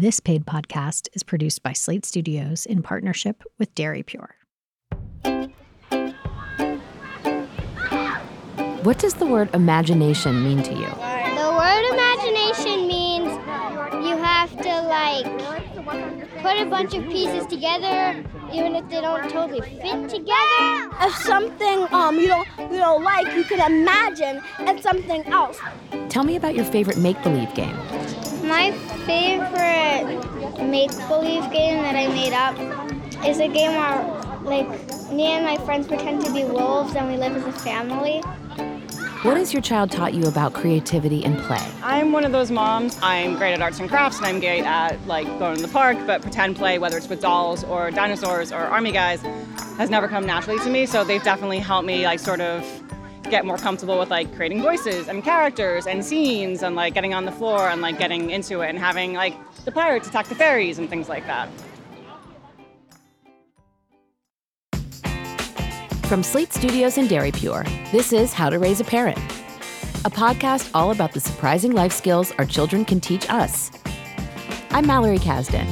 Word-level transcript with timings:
This 0.00 0.20
paid 0.20 0.46
podcast 0.46 1.08
is 1.12 1.24
produced 1.24 1.64
by 1.64 1.72
Slate 1.72 2.04
Studios 2.04 2.66
in 2.66 2.82
partnership 2.82 3.42
with 3.58 3.74
Dairy 3.74 4.04
Pure. 4.04 4.32
What 8.84 9.00
does 9.00 9.14
the 9.14 9.26
word 9.26 9.52
imagination 9.56 10.44
mean 10.44 10.62
to 10.62 10.70
you? 10.70 10.86
The 10.86 11.50
word 11.50 11.84
imagination 11.92 12.86
means 12.86 13.26
you 14.06 14.16
have 14.16 14.50
to 14.58 14.82
like 14.82 15.26
put 16.42 16.56
a 16.60 16.66
bunch 16.70 16.94
of 16.94 17.02
pieces 17.08 17.44
together 17.48 18.24
even 18.52 18.76
if 18.76 18.88
they 18.88 19.00
don't 19.00 19.28
totally 19.28 19.62
fit 19.62 20.08
together. 20.08 20.90
If 21.00 21.16
something 21.16 21.88
um 21.90 22.20
you 22.20 22.28
don't 22.28 22.46
you 22.70 22.78
don't 22.78 23.02
like, 23.02 23.34
you 23.34 23.42
can 23.42 23.60
imagine 23.68 24.40
it's 24.60 24.84
something 24.84 25.24
else. 25.26 25.58
Tell 26.08 26.22
me 26.22 26.36
about 26.36 26.54
your 26.54 26.66
favorite 26.66 26.98
make-believe 26.98 27.52
game. 27.54 27.76
My 28.42 28.72
favorite 29.06 30.22
make-believe 30.62 31.50
game 31.50 31.82
that 31.82 31.94
I 31.96 32.08
made 32.08 32.32
up 32.32 32.56
is 33.26 33.40
a 33.40 33.48
game 33.48 33.72
where 33.72 34.02
like 34.42 34.68
me 35.10 35.24
and 35.24 35.44
my 35.44 35.56
friends 35.64 35.86
pretend 35.86 36.24
to 36.24 36.32
be 36.32 36.44
wolves 36.44 36.94
and 36.94 37.08
we 37.08 37.16
live 37.16 37.36
as 37.36 37.44
a 37.44 37.52
family. 37.52 38.20
What 39.22 39.36
has 39.36 39.52
your 39.52 39.62
child 39.62 39.90
taught 39.90 40.14
you 40.14 40.22
about 40.24 40.52
creativity 40.52 41.24
and 41.24 41.36
play? 41.40 41.66
I'm 41.82 42.12
one 42.12 42.24
of 42.24 42.30
those 42.30 42.52
moms. 42.52 42.96
I'm 43.02 43.36
great 43.36 43.52
at 43.52 43.60
arts 43.60 43.80
and 43.80 43.88
crafts 43.88 44.18
and 44.18 44.26
I'm 44.26 44.38
great 44.38 44.62
at 44.62 45.04
like 45.08 45.26
going 45.40 45.56
to 45.56 45.62
the 45.62 45.68
park, 45.68 45.98
but 46.06 46.22
pretend 46.22 46.56
play, 46.56 46.78
whether 46.78 46.96
it's 46.96 47.08
with 47.08 47.20
dolls 47.20 47.64
or 47.64 47.90
dinosaurs 47.90 48.52
or 48.52 48.58
army 48.58 48.92
guys, 48.92 49.20
has 49.76 49.90
never 49.90 50.06
come 50.06 50.24
naturally 50.24 50.60
to 50.60 50.70
me. 50.70 50.86
So 50.86 51.02
they've 51.02 51.22
definitely 51.22 51.58
helped 51.58 51.86
me 51.86 52.04
like 52.04 52.20
sort 52.20 52.40
of 52.40 52.64
get 53.28 53.44
more 53.44 53.56
comfortable 53.56 53.98
with 53.98 54.10
like 54.10 54.34
creating 54.34 54.62
voices 54.62 55.08
and 55.08 55.22
characters 55.22 55.86
and 55.86 56.04
scenes 56.04 56.62
and 56.62 56.74
like 56.74 56.94
getting 56.94 57.14
on 57.14 57.24
the 57.24 57.32
floor 57.32 57.68
and 57.68 57.80
like 57.80 57.98
getting 57.98 58.30
into 58.30 58.60
it 58.60 58.68
and 58.68 58.78
having 58.78 59.12
like 59.12 59.34
the 59.64 59.72
pirates 59.72 60.08
attack 60.08 60.26
the 60.28 60.34
fairies 60.34 60.78
and 60.78 60.88
things 60.88 61.08
like 61.08 61.26
that. 61.26 61.48
From 66.06 66.22
Slate 66.22 66.54
Studios 66.54 66.96
and 66.96 67.06
Dairy 67.06 67.32
Pure, 67.32 67.64
this 67.92 68.14
is 68.14 68.32
How 68.32 68.48
to 68.48 68.58
Raise 68.58 68.80
a 68.80 68.84
Parent, 68.84 69.18
a 70.06 70.10
podcast 70.10 70.70
all 70.72 70.90
about 70.90 71.12
the 71.12 71.20
surprising 71.20 71.72
life 71.72 71.92
skills 71.92 72.32
our 72.38 72.46
children 72.46 72.86
can 72.86 72.98
teach 72.98 73.28
us. 73.28 73.70
I'm 74.70 74.86
Mallory 74.86 75.18
Kasdan. 75.18 75.66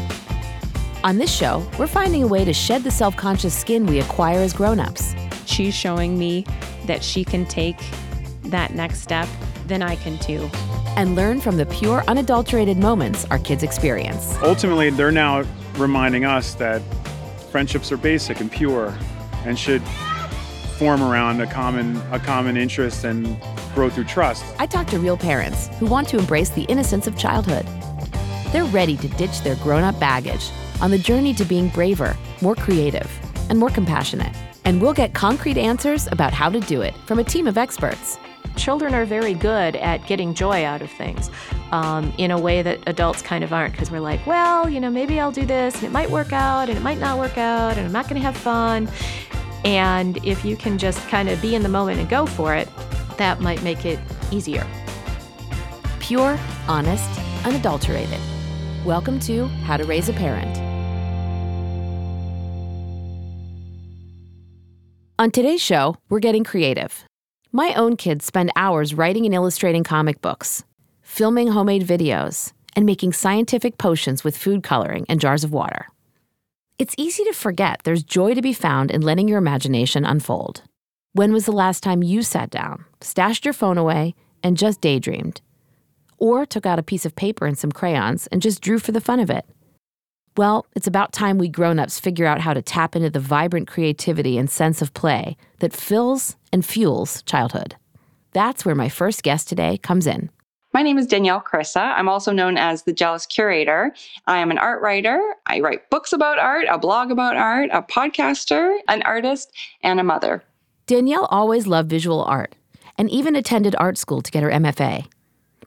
On 1.04 1.16
this 1.16 1.34
show, 1.34 1.66
we're 1.78 1.86
finding 1.86 2.22
a 2.22 2.26
way 2.26 2.44
to 2.44 2.52
shed 2.52 2.82
the 2.82 2.90
self 2.90 3.16
conscious 3.16 3.54
skin 3.54 3.86
we 3.86 4.00
acquire 4.00 4.40
as 4.40 4.52
grown 4.52 4.78
ups. 4.78 5.14
She's 5.46 5.74
showing 5.74 6.18
me 6.18 6.44
that 6.86 7.02
she 7.02 7.24
can 7.24 7.46
take 7.46 7.78
that 8.44 8.74
next 8.74 9.00
step, 9.00 9.28
then 9.66 9.82
I 9.82 9.96
can 9.96 10.18
too. 10.18 10.48
And 10.96 11.14
learn 11.14 11.40
from 11.40 11.56
the 11.56 11.66
pure, 11.66 12.02
unadulterated 12.08 12.78
moments 12.78 13.26
our 13.30 13.38
kids 13.38 13.62
experience. 13.62 14.36
Ultimately, 14.42 14.90
they're 14.90 15.12
now 15.12 15.44
reminding 15.76 16.24
us 16.24 16.54
that 16.54 16.80
friendships 17.50 17.92
are 17.92 17.96
basic 17.96 18.40
and 18.40 18.50
pure 18.50 18.96
and 19.44 19.58
should 19.58 19.82
form 20.78 21.02
around 21.02 21.40
a 21.40 21.46
common 21.46 21.96
a 22.12 22.18
common 22.18 22.56
interest 22.56 23.04
and 23.04 23.40
grow 23.74 23.88
through 23.88 24.04
trust. 24.04 24.44
I 24.58 24.66
talk 24.66 24.86
to 24.88 24.98
real 24.98 25.16
parents 25.16 25.68
who 25.78 25.86
want 25.86 26.08
to 26.08 26.18
embrace 26.18 26.50
the 26.50 26.64
innocence 26.64 27.06
of 27.06 27.16
childhood. 27.16 27.66
They're 28.52 28.64
ready 28.64 28.96
to 28.98 29.08
ditch 29.08 29.42
their 29.42 29.56
grown-up 29.56 29.98
baggage 29.98 30.50
on 30.80 30.90
the 30.90 30.98
journey 30.98 31.34
to 31.34 31.44
being 31.44 31.68
braver, 31.68 32.16
more 32.42 32.54
creative, 32.54 33.10
and 33.48 33.58
more 33.58 33.70
compassionate. 33.70 34.34
And 34.66 34.82
we'll 34.82 34.94
get 34.94 35.14
concrete 35.14 35.56
answers 35.56 36.08
about 36.08 36.32
how 36.32 36.50
to 36.50 36.58
do 36.58 36.82
it 36.82 36.92
from 37.06 37.20
a 37.20 37.24
team 37.24 37.46
of 37.46 37.56
experts. 37.56 38.18
Children 38.56 38.94
are 38.94 39.04
very 39.04 39.32
good 39.32 39.76
at 39.76 40.04
getting 40.08 40.34
joy 40.34 40.64
out 40.64 40.82
of 40.82 40.90
things 40.90 41.30
um, 41.70 42.12
in 42.18 42.32
a 42.32 42.40
way 42.40 42.62
that 42.62 42.80
adults 42.88 43.22
kind 43.22 43.44
of 43.44 43.52
aren't 43.52 43.74
because 43.74 43.92
we're 43.92 44.00
like, 44.00 44.26
well, 44.26 44.68
you 44.68 44.80
know, 44.80 44.90
maybe 44.90 45.20
I'll 45.20 45.30
do 45.30 45.46
this 45.46 45.76
and 45.76 45.84
it 45.84 45.92
might 45.92 46.10
work 46.10 46.32
out 46.32 46.68
and 46.68 46.76
it 46.76 46.80
might 46.80 46.98
not 46.98 47.16
work 47.16 47.38
out 47.38 47.76
and 47.76 47.86
I'm 47.86 47.92
not 47.92 48.08
going 48.08 48.16
to 48.16 48.22
have 48.22 48.36
fun. 48.36 48.88
And 49.64 50.18
if 50.24 50.44
you 50.44 50.56
can 50.56 50.78
just 50.78 51.06
kind 51.06 51.28
of 51.28 51.40
be 51.40 51.54
in 51.54 51.62
the 51.62 51.68
moment 51.68 52.00
and 52.00 52.08
go 52.08 52.26
for 52.26 52.52
it, 52.52 52.68
that 53.18 53.40
might 53.40 53.62
make 53.62 53.84
it 53.84 54.00
easier. 54.32 54.66
Pure, 56.00 56.40
honest, 56.66 57.20
unadulterated. 57.46 58.18
Welcome 58.84 59.20
to 59.20 59.46
How 59.46 59.76
to 59.76 59.84
Raise 59.84 60.08
a 60.08 60.12
Parent. 60.12 60.65
On 65.18 65.30
today's 65.30 65.62
show, 65.62 65.96
we're 66.10 66.18
getting 66.18 66.44
creative. 66.44 67.06
My 67.50 67.72
own 67.72 67.96
kids 67.96 68.26
spend 68.26 68.52
hours 68.54 68.92
writing 68.92 69.24
and 69.24 69.34
illustrating 69.34 69.82
comic 69.82 70.20
books, 70.20 70.62
filming 71.00 71.48
homemade 71.48 71.86
videos, 71.86 72.52
and 72.76 72.84
making 72.84 73.14
scientific 73.14 73.78
potions 73.78 74.24
with 74.24 74.36
food 74.36 74.62
coloring 74.62 75.06
and 75.08 75.18
jars 75.18 75.42
of 75.42 75.52
water. 75.52 75.86
It's 76.78 76.94
easy 76.98 77.24
to 77.24 77.32
forget 77.32 77.80
there's 77.84 78.02
joy 78.02 78.34
to 78.34 78.42
be 78.42 78.52
found 78.52 78.90
in 78.90 79.00
letting 79.00 79.26
your 79.26 79.38
imagination 79.38 80.04
unfold. 80.04 80.60
When 81.14 81.32
was 81.32 81.46
the 81.46 81.50
last 81.50 81.82
time 81.82 82.02
you 82.02 82.20
sat 82.20 82.50
down, 82.50 82.84
stashed 83.00 83.46
your 83.46 83.54
phone 83.54 83.78
away, 83.78 84.14
and 84.42 84.58
just 84.58 84.82
daydreamed? 84.82 85.40
Or 86.18 86.44
took 86.44 86.66
out 86.66 86.78
a 86.78 86.82
piece 86.82 87.06
of 87.06 87.16
paper 87.16 87.46
and 87.46 87.56
some 87.56 87.72
crayons 87.72 88.26
and 88.26 88.42
just 88.42 88.60
drew 88.60 88.78
for 88.78 88.92
the 88.92 89.00
fun 89.00 89.20
of 89.20 89.30
it? 89.30 89.46
Well, 90.36 90.66
it's 90.76 90.86
about 90.86 91.14
time 91.14 91.38
we 91.38 91.48
grown-ups 91.48 91.98
figure 91.98 92.26
out 92.26 92.42
how 92.42 92.52
to 92.52 92.60
tap 92.60 92.94
into 92.94 93.08
the 93.08 93.20
vibrant 93.20 93.68
creativity 93.68 94.36
and 94.36 94.50
sense 94.50 94.82
of 94.82 94.92
play 94.92 95.38
that 95.60 95.72
fills 95.72 96.36
and 96.52 96.64
fuels 96.64 97.22
childhood. 97.22 97.74
That's 98.32 98.62
where 98.62 98.74
my 98.74 98.90
first 98.90 99.22
guest 99.22 99.48
today 99.48 99.78
comes 99.78 100.06
in. 100.06 100.28
My 100.74 100.82
name 100.82 100.98
is 100.98 101.06
Danielle 101.06 101.40
Krysa. 101.40 101.94
I'm 101.96 102.10
also 102.10 102.32
known 102.32 102.58
as 102.58 102.82
the 102.82 102.92
Jealous 102.92 103.24
Curator. 103.24 103.94
I 104.26 104.36
am 104.36 104.50
an 104.50 104.58
art 104.58 104.82
writer. 104.82 105.18
I 105.46 105.60
write 105.60 105.88
books 105.88 106.12
about 106.12 106.38
art, 106.38 106.66
a 106.68 106.76
blog 106.76 107.10
about 107.10 107.36
art, 107.36 107.70
a 107.72 107.80
podcaster, 107.80 108.76
an 108.88 109.00
artist, 109.02 109.52
and 109.82 109.98
a 109.98 110.04
mother. 110.04 110.44
Danielle 110.86 111.24
always 111.30 111.66
loved 111.66 111.88
visual 111.88 112.22
art 112.22 112.54
and 112.98 113.08
even 113.10 113.36
attended 113.36 113.74
art 113.78 113.96
school 113.96 114.20
to 114.20 114.30
get 114.30 114.42
her 114.42 114.50
MFA. 114.50 115.06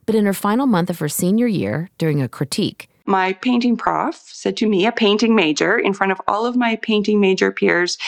But 0.06 0.14
in 0.14 0.26
her 0.26 0.32
final 0.32 0.66
month 0.66 0.90
of 0.90 1.00
her 1.00 1.08
senior 1.08 1.48
year, 1.48 1.90
during 1.98 2.22
a 2.22 2.28
critique, 2.28 2.88
my 3.10 3.34
painting 3.34 3.76
prof 3.76 4.14
said 4.26 4.56
to 4.58 4.68
me, 4.68 4.86
a 4.86 4.92
painting 4.92 5.34
major, 5.34 5.78
in 5.78 5.92
front 5.92 6.12
of 6.12 6.20
all 6.28 6.46
of 6.46 6.56
my 6.56 6.76
painting 6.76 7.20
major 7.20 7.52
peers, 7.52 7.98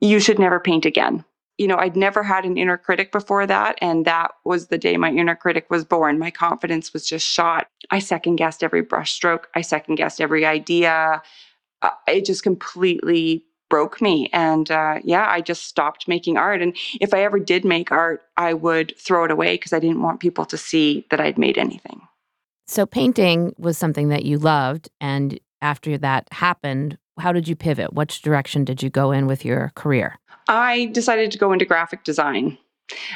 you 0.00 0.20
should 0.20 0.38
never 0.38 0.60
paint 0.60 0.84
again 0.84 1.24
you 1.58 1.68
know, 1.68 1.76
I'd 1.76 1.96
never 1.96 2.22
had 2.22 2.44
an 2.44 2.56
inner 2.56 2.76
critic 2.76 3.12
before 3.12 3.46
that. 3.46 3.78
And 3.80 4.04
that 4.06 4.32
was 4.44 4.68
the 4.68 4.78
day 4.78 4.96
my 4.96 5.10
inner 5.10 5.36
critic 5.36 5.66
was 5.70 5.84
born. 5.84 6.18
My 6.18 6.30
confidence 6.30 6.92
was 6.92 7.06
just 7.06 7.26
shot. 7.26 7.68
I 7.90 8.00
second 8.00 8.36
guessed 8.36 8.64
every 8.64 8.84
brushstroke, 8.84 9.44
I 9.54 9.60
second 9.60 9.96
guessed 9.96 10.20
every 10.20 10.44
idea. 10.44 11.22
Uh, 11.82 11.90
it 12.08 12.24
just 12.24 12.42
completely 12.42 13.44
broke 13.70 14.00
me. 14.00 14.28
And 14.32 14.70
uh, 14.70 15.00
yeah, 15.04 15.28
I 15.28 15.40
just 15.40 15.64
stopped 15.64 16.08
making 16.08 16.36
art. 16.36 16.60
And 16.60 16.76
if 17.00 17.14
I 17.14 17.22
ever 17.22 17.38
did 17.38 17.64
make 17.64 17.92
art, 17.92 18.22
I 18.36 18.54
would 18.54 18.94
throw 18.98 19.24
it 19.24 19.30
away 19.30 19.54
because 19.54 19.72
I 19.72 19.78
didn't 19.78 20.02
want 20.02 20.20
people 20.20 20.44
to 20.46 20.56
see 20.56 21.06
that 21.10 21.20
I'd 21.20 21.38
made 21.38 21.58
anything. 21.58 22.02
So, 22.66 22.86
painting 22.86 23.54
was 23.58 23.76
something 23.76 24.08
that 24.08 24.24
you 24.24 24.38
loved. 24.38 24.88
And 25.00 25.38
after 25.60 25.98
that 25.98 26.28
happened, 26.32 26.98
how 27.18 27.32
did 27.32 27.46
you 27.46 27.56
pivot? 27.56 27.92
Which 27.92 28.22
direction 28.22 28.64
did 28.64 28.82
you 28.82 28.90
go 28.90 29.12
in 29.12 29.26
with 29.26 29.44
your 29.44 29.72
career? 29.74 30.18
I 30.48 30.86
decided 30.86 31.30
to 31.32 31.38
go 31.38 31.52
into 31.52 31.64
graphic 31.64 32.04
design. 32.04 32.58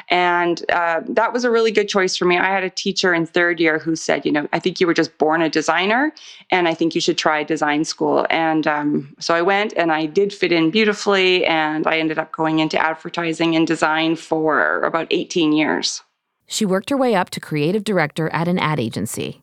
And 0.08 0.64
uh, 0.70 1.02
that 1.08 1.32
was 1.32 1.44
a 1.44 1.50
really 1.50 1.70
good 1.70 1.88
choice 1.88 2.16
for 2.16 2.24
me. 2.24 2.38
I 2.38 2.46
had 2.46 2.64
a 2.64 2.70
teacher 2.70 3.12
in 3.12 3.26
third 3.26 3.60
year 3.60 3.78
who 3.78 3.96
said, 3.96 4.24
you 4.24 4.32
know, 4.32 4.48
I 4.52 4.58
think 4.58 4.80
you 4.80 4.86
were 4.86 4.94
just 4.94 5.18
born 5.18 5.42
a 5.42 5.50
designer, 5.50 6.12
and 6.50 6.66
I 6.66 6.74
think 6.74 6.94
you 6.94 7.02
should 7.02 7.18
try 7.18 7.42
design 7.44 7.84
school. 7.84 8.26
And 8.30 8.66
um, 8.66 9.14
so 9.20 9.34
I 9.34 9.42
went 9.42 9.74
and 9.76 9.92
I 9.92 10.06
did 10.06 10.32
fit 10.32 10.52
in 10.52 10.70
beautifully, 10.70 11.44
and 11.44 11.86
I 11.86 11.98
ended 11.98 12.18
up 12.18 12.32
going 12.32 12.60
into 12.60 12.78
advertising 12.78 13.56
and 13.56 13.66
design 13.66 14.16
for 14.16 14.82
about 14.82 15.06
18 15.10 15.52
years. 15.52 16.02
She 16.48 16.64
worked 16.64 16.90
her 16.90 16.96
way 16.96 17.14
up 17.14 17.30
to 17.30 17.40
creative 17.40 17.84
director 17.84 18.28
at 18.30 18.48
an 18.48 18.58
ad 18.58 18.80
agency, 18.80 19.42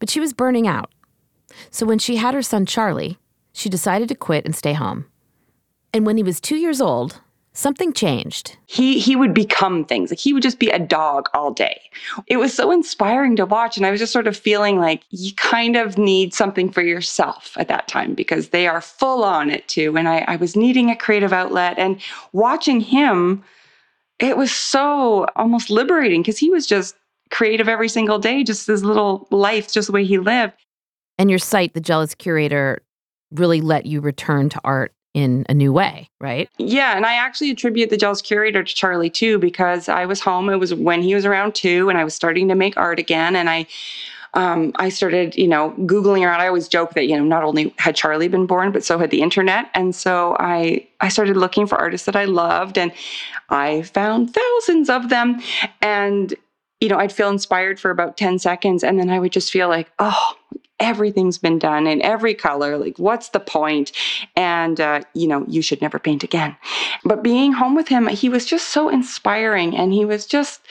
but 0.00 0.10
she 0.10 0.20
was 0.20 0.34
burning 0.34 0.66
out. 0.66 0.90
So 1.70 1.86
when 1.86 2.00
she 2.00 2.16
had 2.16 2.34
her 2.34 2.42
son 2.42 2.66
Charlie, 2.66 3.18
she 3.52 3.68
decided 3.68 4.08
to 4.08 4.14
quit 4.14 4.44
and 4.44 4.54
stay 4.54 4.72
home. 4.72 5.06
And 5.94 6.04
when 6.04 6.16
he 6.16 6.22
was 6.22 6.40
two 6.40 6.56
years 6.56 6.80
old, 6.80 7.20
something 7.52 7.92
changed. 7.92 8.56
He 8.66 8.98
he 8.98 9.14
would 9.14 9.32
become 9.32 9.84
things. 9.84 10.10
Like 10.10 10.18
he 10.18 10.32
would 10.32 10.42
just 10.42 10.58
be 10.58 10.70
a 10.70 10.78
dog 10.78 11.28
all 11.34 11.52
day. 11.52 11.80
It 12.26 12.38
was 12.38 12.52
so 12.52 12.72
inspiring 12.72 13.36
to 13.36 13.46
watch. 13.46 13.76
And 13.76 13.86
I 13.86 13.90
was 13.92 14.00
just 14.00 14.12
sort 14.12 14.26
of 14.26 14.36
feeling 14.36 14.78
like 14.78 15.04
you 15.10 15.32
kind 15.34 15.76
of 15.76 15.98
need 15.98 16.34
something 16.34 16.70
for 16.70 16.82
yourself 16.82 17.52
at 17.56 17.68
that 17.68 17.86
time 17.86 18.14
because 18.14 18.48
they 18.48 18.66
are 18.66 18.80
full 18.80 19.22
on 19.22 19.50
it 19.50 19.66
too. 19.68 19.96
And 19.96 20.08
I, 20.08 20.24
I 20.26 20.36
was 20.36 20.56
needing 20.56 20.90
a 20.90 20.96
creative 20.96 21.32
outlet. 21.32 21.78
And 21.78 22.00
watching 22.32 22.80
him, 22.80 23.44
it 24.20 24.36
was 24.36 24.52
so 24.52 25.26
almost 25.36 25.70
liberating 25.70 26.22
because 26.22 26.38
he 26.38 26.50
was 26.50 26.66
just 26.66 26.94
creative 27.30 27.68
every 27.68 27.88
single 27.88 28.18
day, 28.18 28.44
just 28.44 28.66
his 28.66 28.84
little 28.84 29.26
life, 29.30 29.72
just 29.72 29.86
the 29.86 29.92
way 29.92 30.04
he 30.04 30.18
lived. 30.18 30.54
And 31.18 31.30
your 31.30 31.38
site, 31.38 31.74
The 31.74 31.80
Jealous 31.80 32.14
Curator, 32.14 32.82
really 33.32 33.60
let 33.60 33.86
you 33.86 34.00
return 34.00 34.48
to 34.50 34.60
art 34.64 34.92
in 35.12 35.44
a 35.48 35.54
new 35.54 35.72
way, 35.72 36.08
right? 36.20 36.48
Yeah, 36.58 36.96
and 36.96 37.04
I 37.04 37.14
actually 37.14 37.50
attribute 37.50 37.90
the 37.90 37.96
Jealous 37.96 38.22
Curator 38.22 38.62
to 38.62 38.74
Charlie 38.74 39.10
too 39.10 39.38
because 39.38 39.88
I 39.88 40.06
was 40.06 40.20
home. 40.20 40.48
It 40.48 40.56
was 40.56 40.72
when 40.72 41.02
he 41.02 41.14
was 41.14 41.24
around 41.24 41.54
two, 41.54 41.88
and 41.88 41.98
I 41.98 42.04
was 42.04 42.14
starting 42.14 42.48
to 42.48 42.54
make 42.54 42.76
art 42.76 42.98
again, 42.98 43.36
and 43.36 43.48
I. 43.48 43.66
um, 44.34 44.72
I 44.76 44.88
started, 44.88 45.36
you 45.36 45.48
know, 45.48 45.74
Googling 45.80 46.24
around. 46.24 46.40
I 46.40 46.46
always 46.46 46.68
joke 46.68 46.94
that, 46.94 47.06
you 47.06 47.16
know, 47.16 47.24
not 47.24 47.42
only 47.42 47.74
had 47.78 47.96
Charlie 47.96 48.28
been 48.28 48.46
born, 48.46 48.70
but 48.70 48.84
so 48.84 48.98
had 48.98 49.10
the 49.10 49.22
internet. 49.22 49.70
And 49.74 49.94
so 49.94 50.36
I, 50.38 50.86
I 51.00 51.08
started 51.08 51.36
looking 51.36 51.66
for 51.66 51.76
artists 51.76 52.06
that 52.06 52.16
I 52.16 52.24
loved 52.26 52.78
and 52.78 52.92
I 53.48 53.82
found 53.82 54.32
thousands 54.32 54.88
of 54.88 55.08
them. 55.08 55.40
And, 55.82 56.34
you 56.80 56.88
know, 56.88 56.98
I'd 56.98 57.12
feel 57.12 57.28
inspired 57.28 57.80
for 57.80 57.90
about 57.90 58.16
10 58.16 58.38
seconds. 58.38 58.84
And 58.84 58.98
then 59.00 59.10
I 59.10 59.18
would 59.18 59.32
just 59.32 59.50
feel 59.50 59.68
like, 59.68 59.90
oh, 59.98 60.34
everything's 60.80 61.38
been 61.38 61.58
done 61.58 61.86
in 61.86 62.02
every 62.02 62.34
color. 62.34 62.76
Like, 62.76 62.98
what's 62.98 63.28
the 63.28 63.40
point? 63.40 63.92
And, 64.34 64.80
uh, 64.80 65.02
you 65.14 65.28
know, 65.28 65.44
you 65.46 65.62
should 65.62 65.80
never 65.80 65.98
paint 65.98 66.24
again. 66.24 66.56
But 67.04 67.22
being 67.22 67.52
home 67.52 67.74
with 67.74 67.88
him, 67.88 68.08
he 68.08 68.28
was 68.28 68.46
just 68.46 68.68
so 68.68 68.88
inspiring 68.88 69.76
and 69.76 69.92
he 69.92 70.04
was 70.04 70.26
just, 70.26 70.62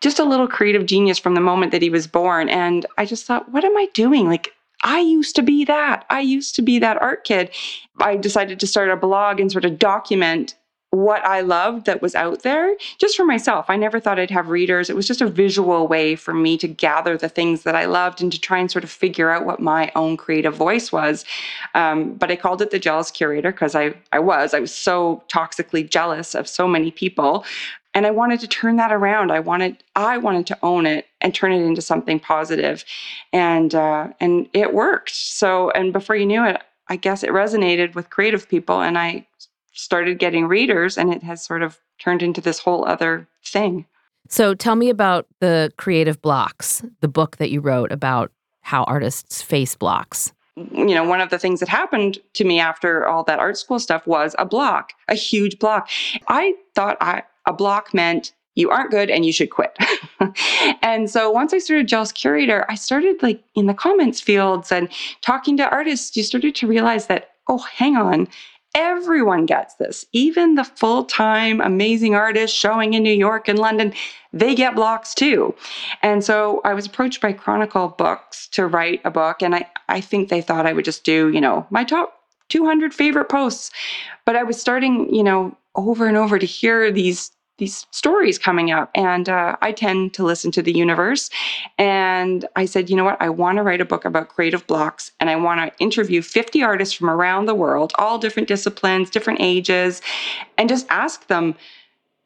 just 0.00 0.18
a 0.18 0.24
little 0.24 0.48
creative 0.48 0.86
genius 0.86 1.18
from 1.18 1.34
the 1.34 1.40
moment 1.40 1.72
that 1.72 1.82
he 1.82 1.90
was 1.90 2.06
born. 2.06 2.48
And 2.48 2.86
I 2.96 3.04
just 3.04 3.26
thought, 3.26 3.50
what 3.52 3.64
am 3.64 3.76
I 3.76 3.88
doing? 3.92 4.28
Like, 4.28 4.52
I 4.82 5.00
used 5.00 5.34
to 5.36 5.42
be 5.42 5.64
that. 5.64 6.04
I 6.10 6.20
used 6.20 6.54
to 6.56 6.62
be 6.62 6.78
that 6.78 7.00
art 7.00 7.24
kid. 7.24 7.50
I 7.98 8.16
decided 8.16 8.60
to 8.60 8.66
start 8.66 8.90
a 8.90 8.96
blog 8.96 9.40
and 9.40 9.50
sort 9.50 9.64
of 9.64 9.78
document 9.78 10.54
what 10.96 11.24
I 11.26 11.42
loved 11.42 11.84
that 11.86 12.00
was 12.00 12.14
out 12.14 12.42
there 12.42 12.74
just 12.98 13.16
for 13.16 13.24
myself. 13.24 13.66
I 13.68 13.76
never 13.76 14.00
thought 14.00 14.18
I'd 14.18 14.30
have 14.30 14.48
readers. 14.48 14.88
It 14.88 14.96
was 14.96 15.06
just 15.06 15.20
a 15.20 15.26
visual 15.26 15.86
way 15.86 16.16
for 16.16 16.32
me 16.32 16.56
to 16.58 16.66
gather 16.66 17.18
the 17.18 17.28
things 17.28 17.62
that 17.64 17.74
I 17.74 17.84
loved 17.84 18.22
and 18.22 18.32
to 18.32 18.40
try 18.40 18.58
and 18.58 18.70
sort 18.70 18.82
of 18.82 18.90
figure 18.90 19.30
out 19.30 19.44
what 19.44 19.60
my 19.60 19.92
own 19.94 20.16
creative 20.16 20.54
voice 20.54 20.90
was. 20.90 21.24
Um, 21.74 22.14
but 22.14 22.30
I 22.30 22.36
called 22.36 22.62
it 22.62 22.70
the 22.70 22.78
jealous 22.78 23.10
curator 23.10 23.52
because 23.52 23.74
I, 23.74 23.94
I 24.12 24.18
was. 24.18 24.54
I 24.54 24.60
was 24.60 24.74
so 24.74 25.22
toxically 25.28 25.88
jealous 25.88 26.34
of 26.34 26.48
so 26.48 26.66
many 26.66 26.90
people. 26.90 27.44
And 27.92 28.06
I 28.06 28.10
wanted 28.10 28.40
to 28.40 28.48
turn 28.48 28.76
that 28.76 28.92
around. 28.92 29.30
I 29.30 29.40
wanted 29.40 29.82
I 29.94 30.18
wanted 30.18 30.46
to 30.48 30.58
own 30.62 30.84
it 30.86 31.06
and 31.20 31.34
turn 31.34 31.52
it 31.52 31.62
into 31.62 31.80
something 31.82 32.20
positive. 32.20 32.84
And 33.32 33.74
uh, 33.74 34.08
and 34.20 34.48
it 34.52 34.74
worked. 34.74 35.14
So 35.14 35.70
and 35.70 35.92
before 35.92 36.16
you 36.16 36.26
knew 36.26 36.44
it, 36.44 36.62
I 36.88 36.96
guess 36.96 37.22
it 37.22 37.30
resonated 37.30 37.94
with 37.94 38.10
creative 38.10 38.48
people 38.48 38.80
and 38.80 38.98
I 38.98 39.26
started 39.76 40.18
getting 40.18 40.46
readers 40.46 40.98
and 40.98 41.12
it 41.12 41.22
has 41.22 41.44
sort 41.44 41.62
of 41.62 41.78
turned 41.98 42.22
into 42.22 42.40
this 42.40 42.58
whole 42.58 42.84
other 42.86 43.28
thing. 43.44 43.86
So 44.28 44.54
tell 44.54 44.74
me 44.74 44.90
about 44.90 45.26
the 45.40 45.72
creative 45.76 46.20
blocks, 46.20 46.82
the 47.00 47.08
book 47.08 47.36
that 47.36 47.50
you 47.50 47.60
wrote 47.60 47.92
about 47.92 48.32
how 48.62 48.82
artists 48.84 49.40
face 49.40 49.76
blocks. 49.76 50.32
You 50.56 50.94
know, 50.94 51.04
one 51.04 51.20
of 51.20 51.28
the 51.28 51.38
things 51.38 51.60
that 51.60 51.68
happened 51.68 52.18
to 52.32 52.44
me 52.44 52.58
after 52.58 53.06
all 53.06 53.22
that 53.24 53.38
art 53.38 53.58
school 53.58 53.78
stuff 53.78 54.06
was 54.06 54.34
a 54.38 54.46
block, 54.46 54.94
a 55.08 55.14
huge 55.14 55.58
block. 55.58 55.88
I 56.28 56.54
thought 56.74 56.96
I, 57.00 57.22
a 57.44 57.52
block 57.52 57.92
meant 57.92 58.32
you 58.54 58.70
aren't 58.70 58.90
good 58.90 59.10
and 59.10 59.24
you 59.24 59.32
should 59.32 59.50
quit. 59.50 59.76
and 60.82 61.10
so 61.10 61.30
once 61.30 61.52
I 61.52 61.58
started 61.58 61.88
Jealous 61.88 62.10
Curator, 62.10 62.64
I 62.70 62.74
started 62.74 63.22
like 63.22 63.44
in 63.54 63.66
the 63.66 63.74
comments 63.74 64.20
fields 64.20 64.72
and 64.72 64.88
talking 65.20 65.58
to 65.58 65.68
artists, 65.68 66.16
you 66.16 66.22
started 66.22 66.54
to 66.56 66.66
realize 66.66 67.06
that, 67.06 67.32
oh, 67.48 67.58
hang 67.58 67.96
on, 67.96 68.26
Everyone 68.76 69.46
gets 69.46 69.76
this. 69.76 70.04
Even 70.12 70.54
the 70.54 70.64
full 70.64 71.04
time 71.04 71.62
amazing 71.62 72.14
artists 72.14 72.54
showing 72.54 72.92
in 72.92 73.02
New 73.02 73.10
York 73.10 73.48
and 73.48 73.58
London, 73.58 73.94
they 74.34 74.54
get 74.54 74.74
blocks 74.74 75.14
too. 75.14 75.54
And 76.02 76.22
so 76.22 76.60
I 76.62 76.74
was 76.74 76.84
approached 76.84 77.22
by 77.22 77.32
Chronicle 77.32 77.88
Books 77.88 78.48
to 78.48 78.66
write 78.66 79.00
a 79.06 79.10
book. 79.10 79.42
And 79.42 79.54
I, 79.54 79.66
I 79.88 80.02
think 80.02 80.28
they 80.28 80.42
thought 80.42 80.66
I 80.66 80.74
would 80.74 80.84
just 80.84 81.04
do, 81.04 81.30
you 81.30 81.40
know, 81.40 81.66
my 81.70 81.84
top 81.84 82.20
200 82.50 82.92
favorite 82.92 83.30
posts. 83.30 83.70
But 84.26 84.36
I 84.36 84.42
was 84.42 84.60
starting, 84.60 85.12
you 85.12 85.24
know, 85.24 85.56
over 85.74 86.06
and 86.06 86.18
over 86.18 86.38
to 86.38 86.46
hear 86.46 86.92
these 86.92 87.30
these 87.58 87.86
stories 87.90 88.38
coming 88.38 88.70
up 88.70 88.90
and 88.94 89.28
uh, 89.28 89.56
i 89.62 89.72
tend 89.72 90.12
to 90.14 90.24
listen 90.24 90.50
to 90.50 90.62
the 90.62 90.72
universe. 90.72 91.30
And 91.78 92.46
i 92.56 92.64
said 92.64 92.90
you 92.90 92.96
know 92.96 93.04
what? 93.04 93.20
I 93.20 93.28
want 93.28 93.56
to 93.56 93.62
write 93.62 93.80
a 93.80 93.84
book 93.84 94.04
about 94.04 94.28
creative 94.28 94.66
blocks 94.66 95.12
and 95.20 95.30
i 95.30 95.36
want 95.36 95.60
to 95.60 95.78
interview 95.82 96.22
50 96.22 96.62
artists 96.62 96.94
from 96.94 97.10
around 97.10 97.46
the 97.46 97.54
world 97.54 97.92
all 97.98 98.18
different 98.18 98.48
disciplines 98.48 99.10
different 99.10 99.40
ages 99.40 100.02
and 100.58 100.68
just 100.68 100.86
ask 100.90 101.26
them 101.28 101.54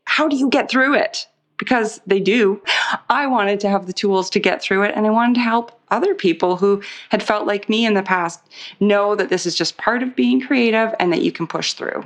how 0.05 0.29
do 0.29 0.37
you 0.37 0.49
get 0.49 0.71
through 0.71 0.95
it 0.95 1.27
because 1.61 2.01
they 2.07 2.19
do. 2.19 2.61
I 3.11 3.27
wanted 3.27 3.61
to 3.61 3.69
have 3.69 3.87
the 3.87 3.93
tools 3.93 4.31
to 4.31 4.41
get 4.41 4.63
through 4.63 4.83
it 4.83 4.95
and 4.97 5.07
i 5.07 5.11
wanted 5.11 5.35
to 5.35 5.41
help 5.41 5.79
other 5.91 6.15
people 6.15 6.57
who 6.57 6.83
had 7.11 7.23
felt 7.23 7.47
like 7.47 7.69
me 7.69 7.85
in 7.85 7.95
the 7.95 8.03
past 8.03 8.41
know 8.81 9.15
that 9.15 9.29
this 9.29 9.45
is 9.47 9.55
just 9.55 9.77
part 9.77 10.03
of 10.03 10.17
being 10.17 10.41
creative 10.41 10.95
and 10.99 11.13
that 11.13 11.23
you 11.23 11.31
can 11.31 11.47
push 11.47 11.75
through 11.75 12.05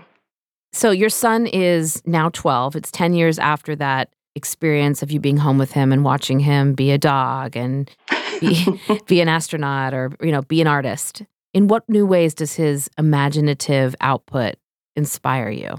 so 0.74 0.90
your 0.90 1.08
son 1.08 1.46
is 1.46 2.02
now 2.04 2.28
12. 2.30 2.76
It's 2.76 2.90
10 2.90 3.14
years 3.14 3.38
after 3.38 3.76
that 3.76 4.10
experience 4.34 5.02
of 5.02 5.12
you 5.12 5.20
being 5.20 5.36
home 5.36 5.58
with 5.58 5.72
him 5.72 5.92
and 5.92 6.04
watching 6.04 6.40
him 6.40 6.74
be 6.74 6.90
a 6.90 6.98
dog 6.98 7.56
and 7.56 7.90
be, 8.40 8.66
be 9.06 9.20
an 9.20 9.28
astronaut 9.28 9.94
or 9.94 10.10
you 10.20 10.32
know 10.32 10.42
be 10.42 10.60
an 10.60 10.66
artist. 10.66 11.22
In 11.52 11.68
what 11.68 11.88
new 11.88 12.04
ways 12.04 12.34
does 12.34 12.54
his 12.54 12.90
imaginative 12.98 13.94
output 14.00 14.56
inspire 14.96 15.50
you? 15.50 15.76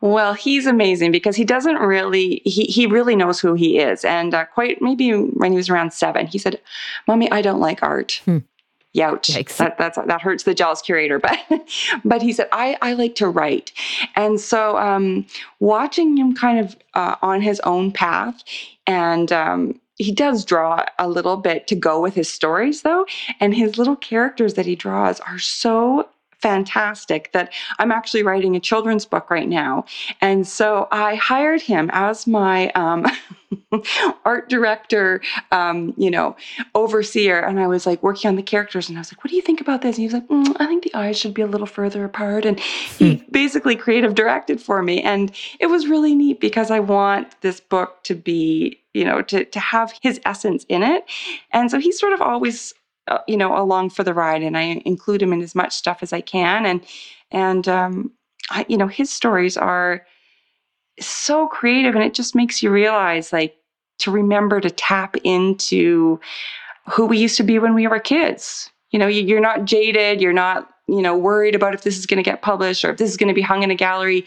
Well, 0.00 0.34
he's 0.34 0.66
amazing 0.66 1.10
because 1.10 1.36
he 1.36 1.44
doesn't 1.44 1.76
really 1.76 2.42
he 2.44 2.64
he 2.64 2.86
really 2.86 3.16
knows 3.16 3.40
who 3.40 3.54
he 3.54 3.78
is, 3.78 4.04
and 4.04 4.34
uh, 4.34 4.44
quite 4.44 4.80
maybe 4.80 5.12
when 5.12 5.52
he 5.52 5.56
was 5.56 5.68
around 5.68 5.92
seven, 5.92 6.26
he 6.26 6.38
said, 6.38 6.60
"Mommy, 7.08 7.30
I 7.30 7.42
don't 7.42 7.60
like 7.60 7.82
art." 7.82 8.20
Hmm. 8.24 8.38
Youch. 8.96 9.56
That 9.56 9.78
that's 9.78 9.96
that 9.96 10.20
hurts 10.20 10.42
the 10.44 10.54
jealous 10.54 10.82
curator. 10.82 11.18
But 11.18 11.38
but 12.04 12.22
he 12.22 12.32
said, 12.32 12.48
I, 12.52 12.76
I 12.82 12.94
like 12.94 13.14
to 13.16 13.28
write. 13.28 13.72
And 14.16 14.40
so 14.40 14.76
um, 14.78 15.26
watching 15.60 16.16
him 16.16 16.34
kind 16.34 16.58
of 16.58 16.76
uh, 16.94 17.16
on 17.22 17.40
his 17.40 17.60
own 17.60 17.92
path 17.92 18.42
and 18.86 19.30
um, 19.30 19.80
he 19.96 20.12
does 20.12 20.44
draw 20.44 20.84
a 20.98 21.08
little 21.08 21.36
bit 21.36 21.66
to 21.68 21.76
go 21.76 22.00
with 22.00 22.14
his 22.14 22.28
stories 22.28 22.82
though 22.82 23.06
and 23.38 23.54
his 23.54 23.78
little 23.78 23.96
characters 23.96 24.54
that 24.54 24.66
he 24.66 24.74
draws 24.74 25.20
are 25.20 25.38
so 25.38 26.08
fantastic 26.40 27.30
that 27.32 27.52
I'm 27.78 27.92
actually 27.92 28.22
writing 28.22 28.56
a 28.56 28.60
children's 28.60 29.04
book 29.04 29.30
right 29.30 29.48
now. 29.48 29.84
And 30.20 30.46
so 30.46 30.88
I 30.90 31.14
hired 31.14 31.60
him 31.60 31.90
as 31.92 32.26
my 32.26 32.70
um, 32.70 33.06
art 34.24 34.48
director, 34.48 35.20
um, 35.52 35.94
you 35.96 36.10
know, 36.10 36.36
overseer. 36.74 37.40
And 37.40 37.60
I 37.60 37.66
was 37.66 37.86
like 37.86 38.02
working 38.02 38.28
on 38.28 38.36
the 38.36 38.42
characters 38.42 38.88
and 38.88 38.98
I 38.98 39.00
was 39.00 39.12
like, 39.12 39.22
what 39.22 39.30
do 39.30 39.36
you 39.36 39.42
think 39.42 39.60
about 39.60 39.82
this? 39.82 39.96
And 39.96 40.02
he 40.02 40.06
was 40.06 40.14
like, 40.14 40.28
mm, 40.28 40.56
I 40.58 40.66
think 40.66 40.84
the 40.84 40.94
eyes 40.94 41.18
should 41.18 41.34
be 41.34 41.42
a 41.42 41.46
little 41.46 41.66
further 41.66 42.04
apart. 42.04 42.44
And 42.44 42.58
he 42.58 43.16
hmm. 43.16 43.30
basically 43.30 43.76
creative 43.76 44.14
directed 44.14 44.60
for 44.60 44.82
me. 44.82 45.02
And 45.02 45.32
it 45.58 45.66
was 45.66 45.86
really 45.86 46.14
neat 46.14 46.40
because 46.40 46.70
I 46.70 46.80
want 46.80 47.40
this 47.42 47.60
book 47.60 48.02
to 48.04 48.14
be 48.14 48.80
you 48.92 49.04
know 49.04 49.22
to 49.22 49.44
to 49.44 49.60
have 49.60 49.92
his 50.02 50.20
essence 50.24 50.66
in 50.68 50.82
it 50.82 51.04
and 51.52 51.70
so 51.70 51.78
he's 51.78 51.96
sort 51.96 52.12
of 52.12 52.20
always 52.20 52.74
you 53.26 53.36
know, 53.36 53.60
along 53.60 53.90
for 53.90 54.04
the 54.04 54.14
ride, 54.14 54.42
and 54.42 54.56
I 54.56 54.82
include 54.84 55.22
him 55.22 55.32
in 55.32 55.42
as 55.42 55.54
much 55.54 55.74
stuff 55.74 56.02
as 56.02 56.12
I 56.12 56.20
can. 56.20 56.66
And 56.66 56.84
and 57.30 57.68
um, 57.68 58.12
I, 58.50 58.66
you 58.68 58.76
know, 58.76 58.88
his 58.88 59.10
stories 59.10 59.56
are 59.56 60.06
so 61.00 61.46
creative, 61.48 61.94
and 61.94 62.04
it 62.04 62.14
just 62.14 62.34
makes 62.34 62.62
you 62.62 62.70
realize, 62.70 63.32
like, 63.32 63.56
to 63.98 64.10
remember 64.10 64.60
to 64.60 64.70
tap 64.70 65.16
into 65.24 66.20
who 66.90 67.06
we 67.06 67.18
used 67.18 67.36
to 67.36 67.42
be 67.42 67.58
when 67.58 67.74
we 67.74 67.86
were 67.86 68.00
kids. 68.00 68.70
You 68.90 68.98
know, 68.98 69.06
you're 69.06 69.40
not 69.40 69.64
jaded. 69.64 70.20
You're 70.20 70.32
not, 70.32 70.68
you 70.88 71.00
know, 71.00 71.16
worried 71.16 71.54
about 71.54 71.74
if 71.74 71.82
this 71.82 71.96
is 71.96 72.06
going 72.06 72.22
to 72.22 72.28
get 72.28 72.42
published 72.42 72.84
or 72.84 72.90
if 72.90 72.98
this 72.98 73.10
is 73.10 73.16
going 73.16 73.28
to 73.28 73.34
be 73.34 73.42
hung 73.42 73.62
in 73.62 73.70
a 73.70 73.76
gallery. 73.76 74.26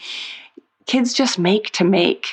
Kids 0.86 1.12
just 1.12 1.38
make 1.38 1.70
to 1.72 1.84
make. 1.84 2.28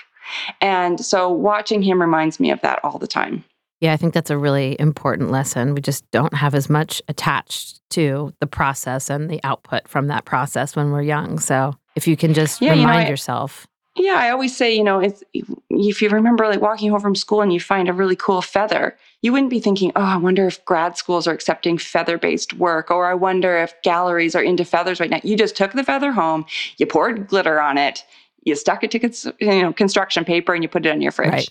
And 0.62 1.03
so 1.03 1.29
watching 1.29 1.81
him 1.81 2.00
reminds 2.00 2.39
me 2.39 2.51
of 2.51 2.62
that 2.62 2.79
all 2.83 2.98
the 2.98 3.07
time. 3.07 3.43
Yeah, 3.81 3.93
I 3.93 3.97
think 3.97 4.13
that's 4.13 4.29
a 4.29 4.38
really 4.38 4.79
important 4.79 5.31
lesson. 5.31 5.73
We 5.73 5.81
just 5.81 6.09
don't 6.11 6.35
have 6.35 6.53
as 6.53 6.69
much 6.69 7.01
attached 7.07 7.81
to 7.89 8.31
the 8.39 8.45
process 8.45 9.09
and 9.09 9.29
the 9.29 9.41
output 9.43 9.88
from 9.88 10.07
that 10.07 10.23
process 10.23 10.75
when 10.75 10.91
we're 10.91 11.01
young. 11.01 11.39
So 11.39 11.75
if 11.95 12.07
you 12.07 12.15
can 12.15 12.35
just 12.35 12.61
yeah, 12.61 12.71
remind 12.71 12.81
you 12.81 12.88
know, 12.88 13.07
I, 13.07 13.09
yourself. 13.09 13.67
Yeah, 13.97 14.17
I 14.17 14.29
always 14.29 14.55
say, 14.55 14.73
you 14.73 14.83
know, 14.83 15.00
if, 15.00 15.23
if 15.33 16.01
you 16.01 16.09
remember 16.09 16.47
like 16.47 16.61
walking 16.61 16.91
home 16.91 17.01
from 17.01 17.15
school 17.15 17.41
and 17.41 17.51
you 17.51 17.59
find 17.59 17.89
a 17.89 17.93
really 17.93 18.15
cool 18.15 18.43
feather, 18.43 18.95
you 19.23 19.33
wouldn't 19.33 19.50
be 19.50 19.59
thinking, 19.59 19.91
oh, 19.95 20.03
I 20.03 20.17
wonder 20.17 20.45
if 20.45 20.63
grad 20.63 20.95
schools 20.95 21.25
are 21.25 21.33
accepting 21.33 21.79
feather 21.79 22.19
based 22.19 22.53
work, 22.53 22.91
or 22.91 23.07
I 23.07 23.15
wonder 23.15 23.57
if 23.57 23.73
galleries 23.81 24.35
are 24.35 24.43
into 24.43 24.63
feathers 24.63 25.00
right 25.00 25.09
now. 25.09 25.19
You 25.23 25.35
just 25.35 25.55
took 25.55 25.73
the 25.73 25.83
feather 25.83 26.11
home, 26.11 26.45
you 26.77 26.85
poured 26.85 27.27
glitter 27.27 27.59
on 27.59 27.79
it, 27.79 28.05
you 28.43 28.55
stuck 28.55 28.83
it 28.83 28.91
to 28.91 29.00
cons- 29.00 29.27
you 29.39 29.61
know, 29.63 29.73
construction 29.73 30.23
paper, 30.23 30.53
and 30.53 30.63
you 30.63 30.69
put 30.69 30.85
it 30.85 30.89
on 30.89 31.01
your 31.01 31.11
fridge. 31.11 31.31
Right 31.31 31.50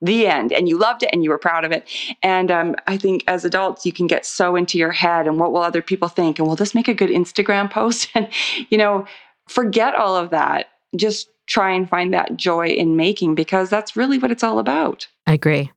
the 0.00 0.26
end 0.26 0.52
and 0.52 0.68
you 0.68 0.78
loved 0.78 1.02
it 1.02 1.10
and 1.12 1.24
you 1.24 1.30
were 1.30 1.38
proud 1.38 1.64
of 1.64 1.72
it. 1.72 1.88
And 2.22 2.50
um, 2.50 2.76
i 2.86 2.96
think 2.96 3.24
as 3.26 3.44
adults 3.44 3.84
you 3.84 3.92
can 3.92 4.06
get 4.06 4.24
so 4.24 4.56
into 4.56 4.78
your 4.78 4.92
head 4.92 5.26
and 5.26 5.38
what 5.38 5.52
will 5.52 5.62
other 5.62 5.82
people 5.82 6.08
think 6.08 6.38
and 6.38 6.46
will 6.46 6.56
this 6.56 6.74
make 6.74 6.88
a 6.88 6.94
good 6.94 7.10
instagram 7.10 7.70
post? 7.78 8.08
And 8.14 8.28
you 8.70 8.78
know 8.78 9.06
forget 9.48 9.94
all 9.94 10.16
of 10.16 10.30
that. 10.30 10.68
Just 10.96 11.28
try 11.46 11.72
and 11.72 11.88
find 11.88 12.12
that 12.12 12.36
joy 12.36 12.68
in 12.68 12.96
making 12.96 13.34
because 13.34 13.70
that's 13.70 13.96
really 13.96 14.18
what 14.18 14.30
it's 14.30 14.44
all 14.44 14.58
about. 14.58 15.08
I 15.26 15.32
agree. 15.32 15.72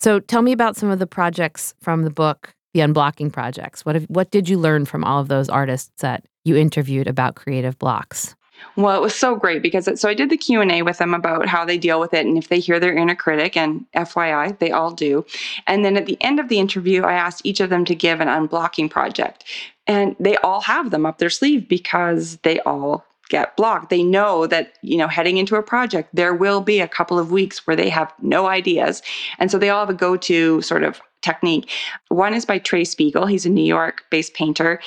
So 0.00 0.20
tell 0.20 0.42
me 0.42 0.52
about 0.52 0.76
some 0.76 0.90
of 0.90 0.98
the 0.98 1.06
projects 1.06 1.74
from 1.80 2.02
the 2.02 2.10
book 2.10 2.54
the 2.74 2.80
unblocking 2.80 3.32
projects. 3.32 3.86
What 3.86 3.94
have, 3.94 4.04
what 4.04 4.30
did 4.32 4.48
you 4.48 4.58
learn 4.58 4.84
from 4.84 5.04
all 5.04 5.20
of 5.20 5.28
those 5.28 5.48
artists 5.48 6.02
that 6.02 6.24
you 6.44 6.56
interviewed 6.56 7.06
about 7.06 7.36
creative 7.36 7.78
blocks 7.78 8.34
Well, 8.76 8.96
it 8.96 9.02
was 9.02 9.14
so 9.14 9.36
great 9.36 9.62
because 9.62 9.86
it, 9.86 9.98
so 9.98 10.08
I 10.08 10.14
did 10.14 10.30
the 10.30 10.36
Q 10.36 10.60
and 10.60 10.72
A 10.72 10.82
with 10.82 10.98
them 10.98 11.14
about 11.14 11.46
how 11.46 11.64
they 11.64 11.78
deal 11.78 12.00
with 12.00 12.12
it 12.12 12.26
and 12.26 12.36
if 12.36 12.48
they 12.48 12.58
hear 12.58 12.80
their 12.80 12.96
inner 12.96 13.14
critic. 13.14 13.56
And 13.56 13.84
FYI, 13.94 14.58
they 14.58 14.70
all 14.70 14.90
do. 14.90 15.24
And 15.66 15.84
then 15.84 15.96
at 15.96 16.06
the 16.06 16.18
end 16.20 16.40
of 16.40 16.48
the 16.48 16.58
interview, 16.58 17.02
I 17.02 17.14
asked 17.14 17.42
each 17.44 17.60
of 17.60 17.70
them 17.70 17.84
to 17.84 17.94
give 17.94 18.20
an 18.20 18.28
unblocking 18.28 18.90
project, 18.90 19.44
and 19.86 20.16
they 20.18 20.36
all 20.38 20.60
have 20.62 20.90
them 20.90 21.06
up 21.06 21.18
their 21.18 21.30
sleeve 21.30 21.68
because 21.68 22.36
they 22.38 22.58
all 22.60 23.04
get 23.28 23.56
blocked. 23.56 23.90
They 23.90 24.02
know 24.02 24.46
that, 24.46 24.74
you 24.82 24.96
know, 24.96 25.08
heading 25.08 25.38
into 25.38 25.56
a 25.56 25.62
project, 25.62 26.10
there 26.12 26.34
will 26.34 26.60
be 26.60 26.80
a 26.80 26.88
couple 26.88 27.18
of 27.18 27.32
weeks 27.32 27.66
where 27.66 27.76
they 27.76 27.88
have 27.88 28.12
no 28.20 28.46
ideas. 28.46 29.02
And 29.38 29.50
so 29.50 29.58
they 29.58 29.70
all 29.70 29.80
have 29.80 29.90
a 29.90 29.94
go 29.94 30.16
to 30.16 30.60
sort 30.62 30.84
of 30.84 31.00
technique. 31.24 31.70
One 32.08 32.34
is 32.34 32.44
by 32.44 32.58
Trey 32.58 32.82
Speegle. 32.82 33.28
He's 33.28 33.46
a 33.46 33.50
New 33.50 33.64
York 33.64 34.04
based 34.10 34.34
painter. 34.34 34.80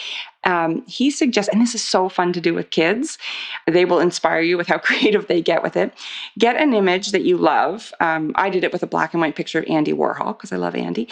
Um, 0.44 0.86
he 0.88 1.12
suggests, 1.12 1.50
and 1.52 1.62
this 1.62 1.76
is 1.76 1.84
so 1.84 2.08
fun 2.08 2.32
to 2.32 2.40
do 2.40 2.54
with 2.54 2.70
kids, 2.70 3.18
they 3.66 3.84
will 3.84 4.00
inspire 4.00 4.40
you 4.40 4.56
with 4.56 4.68
how 4.68 4.78
creative 4.88 5.28
they 5.28 5.42
get 5.42 5.62
with 5.62 5.76
it. 5.76 5.94
Get 6.40 6.56
an 6.56 6.74
image 6.74 7.12
that 7.12 7.24
you 7.24 7.38
love. 7.38 7.92
Um, 8.00 8.32
I 8.36 8.50
did 8.50 8.64
it 8.64 8.72
with 8.72 8.82
a 8.82 8.88
black 8.88 9.14
and 9.14 9.20
white 9.20 9.36
picture 9.36 9.60
of 9.60 9.66
Andy 9.68 9.92
Warhol 9.92 10.38
because 10.38 10.54
I 10.54 10.56
love 10.56 10.76
Andy. 10.76 11.10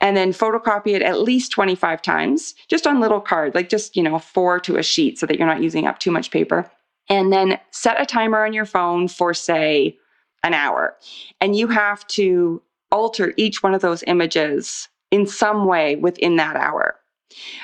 And 0.00 0.16
then 0.16 0.32
photocopy 0.32 0.94
it 0.94 1.02
at 1.02 1.20
least 1.20 1.50
25 1.50 2.00
times, 2.00 2.54
just 2.68 2.86
on 2.86 3.00
little 3.00 3.20
card, 3.20 3.56
like 3.56 3.68
just, 3.68 3.96
you 3.96 4.02
know, 4.02 4.18
four 4.20 4.60
to 4.60 4.76
a 4.76 4.82
sheet 4.84 5.18
so 5.18 5.26
that 5.26 5.36
you're 5.36 5.48
not 5.48 5.62
using 5.62 5.86
up 5.86 5.98
too 5.98 6.12
much 6.12 6.30
paper. 6.30 6.70
And 7.08 7.32
then 7.32 7.58
set 7.72 8.00
a 8.00 8.06
timer 8.06 8.44
on 8.44 8.52
your 8.52 8.66
phone 8.66 9.08
for, 9.08 9.34
say, 9.34 9.96
an 10.42 10.54
hour. 10.54 10.96
And 11.40 11.56
you 11.56 11.66
have 11.68 12.06
to 12.08 12.62
alter 12.90 13.34
each 13.36 13.62
one 13.62 13.74
of 13.74 13.82
those 13.82 14.04
images 14.06 14.88
in 15.10 15.26
some 15.26 15.64
way 15.66 15.96
within 15.96 16.36
that 16.36 16.56
hour. 16.56 16.96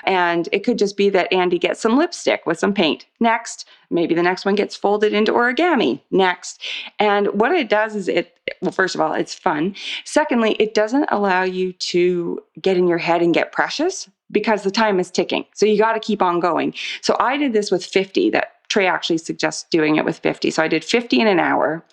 And 0.05 0.49
it 0.53 0.65
could 0.65 0.79
just 0.79 0.97
be 0.97 1.09
that 1.11 1.33
Andy 1.33 1.59
gets 1.59 1.81
some 1.81 1.97
lipstick 1.97 2.45
with 2.47 2.59
some 2.59 2.75
paint. 2.75 3.07
Next, 3.21 3.67
maybe 3.91 4.15
the 4.15 4.23
next 4.23 4.45
one 4.45 4.55
gets 4.55 4.77
folded 4.77 5.13
into 5.13 5.33
origami. 5.33 6.01
Next. 6.11 6.61
And 6.99 7.29
what 7.29 7.53
it 7.53 7.69
does 7.69 7.95
is 7.95 8.09
it, 8.09 8.37
well, 8.61 8.73
first 8.73 8.95
of 8.95 9.01
all, 9.01 9.15
it's 9.15 9.35
fun. 9.35 9.75
Secondly, 10.05 10.57
it 10.59 10.75
doesn't 10.75 11.07
allow 11.11 11.43
you 11.43 11.73
to 11.75 12.41
get 12.61 12.77
in 12.77 12.89
your 12.89 12.99
head 12.99 13.23
and 13.23 13.33
get 13.33 13.53
precious 13.53 14.11
because 14.31 14.63
the 14.63 14.71
time 14.71 14.99
is 14.99 15.11
ticking. 15.11 15.45
So 15.55 15.67
you 15.67 15.79
got 15.79 15.93
to 15.93 16.01
keep 16.01 16.23
on 16.23 16.41
going. 16.41 16.75
So 17.01 17.17
I 17.21 17.37
did 17.37 17.53
this 17.53 17.71
with 17.71 17.85
50 17.85 18.31
that 18.31 18.69
Trey 18.69 18.87
actually 18.87 19.19
suggests 19.19 19.65
doing 19.71 19.97
it 19.97 20.05
with 20.05 20.19
50. 20.19 20.51
So 20.51 20.63
I 20.63 20.69
did 20.69 20.85
50 20.85 21.21
in 21.21 21.27
an 21.27 21.39
hour. 21.39 21.85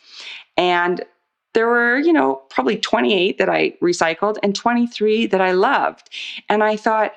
And 0.58 1.04
there 1.54 1.68
were, 1.68 1.98
you 1.98 2.14
know, 2.14 2.36
probably 2.50 2.78
28 2.78 3.38
that 3.38 3.50
I 3.50 3.72
recycled 3.82 4.38
and 4.44 4.56
23 4.56 5.28
that 5.28 5.42
I 5.42 5.52
loved. 5.52 6.10
And 6.48 6.64
I 6.64 6.76
thought, 6.76 7.14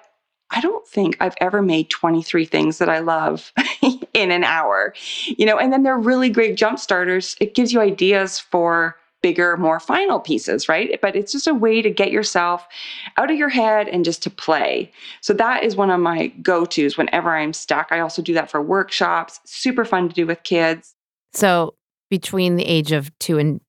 I 0.51 0.61
don't 0.61 0.87
think 0.87 1.17
I've 1.21 1.35
ever 1.41 1.63
made 1.63 1.91
23 1.91 2.45
things 2.45 2.79
that 2.79 2.89
I 2.89 2.99
love 2.99 3.53
in 4.13 4.31
an 4.31 4.45
hour. 4.45 4.95
You 5.27 5.47
know, 5.47 5.59
and 5.59 5.73
then 5.73 5.83
they're 5.83 5.99
really 5.99 6.29
great 6.29 6.57
jump 6.57 6.79
starters. 6.79 7.37
It 7.41 7.55
gives 7.55 7.73
you 7.73 7.81
ideas 7.81 8.39
for 8.39 8.97
bigger, 9.23 9.57
more 9.57 9.81
final 9.81 10.21
pieces, 10.21 10.69
right? 10.69 11.01
But 11.01 11.17
it's 11.17 11.33
just 11.33 11.47
a 11.47 11.55
way 11.55 11.81
to 11.81 11.91
get 11.91 12.11
yourself 12.11 12.67
out 13.17 13.31
of 13.31 13.37
your 13.37 13.49
head 13.49 13.89
and 13.89 14.05
just 14.05 14.23
to 14.25 14.31
play. 14.31 14.93
So 15.21 15.33
that 15.35 15.63
is 15.63 15.77
one 15.77 15.91
of 15.91 16.01
my 16.01 16.27
go 16.43 16.67
tos 16.67 16.99
whenever 16.99 17.35
I'm 17.37 17.53
stuck. 17.53 17.89
I 17.91 18.01
also 18.01 18.21
do 18.21 18.35
that 18.35 18.51
for 18.51 18.61
workshops, 18.61 19.41
super 19.45 19.85
fun 19.85 20.09
to 20.09 20.15
do 20.15 20.27
with 20.27 20.43
kids. 20.43 20.95
So 21.33 21.75
between 22.11 22.57
the 22.57 22.65
age 22.65 22.93
of 22.93 23.17
two 23.21 23.39
and 23.39 23.61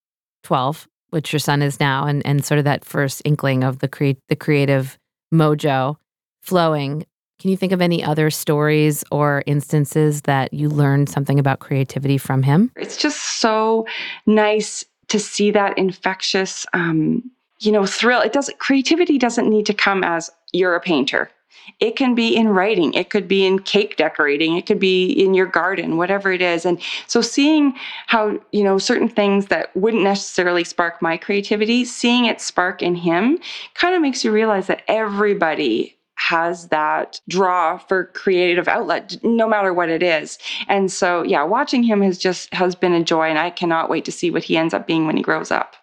12, 0.44 0.88
which 1.10 1.34
your 1.34 1.40
son 1.40 1.62
is 1.62 1.80
now, 1.80 2.06
and, 2.06 2.26
and 2.26 2.46
sort 2.46 2.60
of 2.60 2.66
that 2.66 2.86
first 2.86 3.22
inkling 3.26 3.64
of 3.64 3.80
the 3.80 3.88
create 3.88 4.20
the 4.30 4.36
creative 4.36 4.98
mojo 5.34 5.96
flowing, 6.42 7.06
can 7.40 7.50
you 7.50 7.58
think 7.58 7.72
of 7.74 7.82
any 7.82 8.04
other 8.04 8.30
stories 8.30 9.04
or 9.12 9.44
instances 9.46 10.22
that 10.22 10.54
you 10.54 10.70
learned 10.70 11.10
something 11.10 11.40
about 11.40 11.60
creativity 11.60 12.18
from 12.18 12.44
him? 12.44 12.72
It's 12.78 12.96
just 12.96 13.42
so 13.42 13.86
nice 14.26 14.86
to 15.10 15.20
see 15.20 15.52
that 15.52 15.78
infectious, 15.78 16.66
um, 16.74 17.30
you 17.60 17.72
know, 17.72 17.86
thrill. 17.86 18.22
It 18.22 18.34
doesn't. 18.34 18.60
Creativity 18.60 19.18
doesn't 19.18 19.50
need 19.50 19.66
to 19.66 19.74
come 19.74 20.04
as 20.04 20.30
you're 20.54 20.76
a 20.76 20.80
painter. 20.80 21.30
It 21.80 21.96
can 21.96 22.16
be 22.16 22.36
in 22.36 22.50
writing, 22.50 22.94
it 22.94 23.10
could 23.10 23.28
be 23.28 23.46
in 23.46 23.60
cake 23.60 23.98
decorating, 23.98 24.56
it 24.56 24.66
could 24.66 24.80
be 24.80 25.12
in 25.12 25.34
your 25.34 25.46
garden, 25.46 25.98
whatever 25.98 26.32
it 26.32 26.42
is. 26.42 26.66
And 26.66 26.82
so 27.08 27.22
seeing 27.22 27.74
how, 28.08 28.40
you 28.52 28.64
know, 28.64 28.78
certain 28.78 29.10
things 29.10 29.48
that 29.48 29.76
wouldn't 29.76 30.04
necessarily 30.04 30.64
spark 30.64 31.02
my 31.02 31.18
creativity, 31.18 31.86
seeing 31.86 32.26
it 32.26 32.42
spark 32.42 32.82
in 32.82 32.96
him 32.96 33.40
kind 33.74 33.96
of 33.96 34.02
makes 34.02 34.24
you 34.24 34.32
realize 34.32 34.68
that 34.68 34.84
everybody 34.88 35.98
has 36.16 36.68
that 36.70 37.20
draw 37.28 37.78
for 37.78 38.06
creative 38.06 38.68
outlet 38.68 39.18
no 39.24 39.48
matter 39.48 39.74
what 39.74 39.90
it 39.90 40.04
is. 40.04 40.38
And 40.68 40.92
so 40.92 41.24
yeah 41.24 41.44
watching 41.44 41.84
him 41.84 42.02
has 42.02 42.18
just 42.18 42.54
has 42.54 42.76
been 42.76 42.94
a 42.94 43.04
joy 43.04 43.30
and 43.30 43.40
i 43.40 43.50
cannot 43.50 43.90
wait 43.90 44.06
to 44.06 44.12
see 44.12 44.32
what 44.32 44.44
he 44.44 44.56
ends 44.56 44.74
up 44.74 44.88
being 44.88 45.06
when 45.06 45.18
he 45.18 45.24
grows 45.24 45.52
up. 45.52 45.76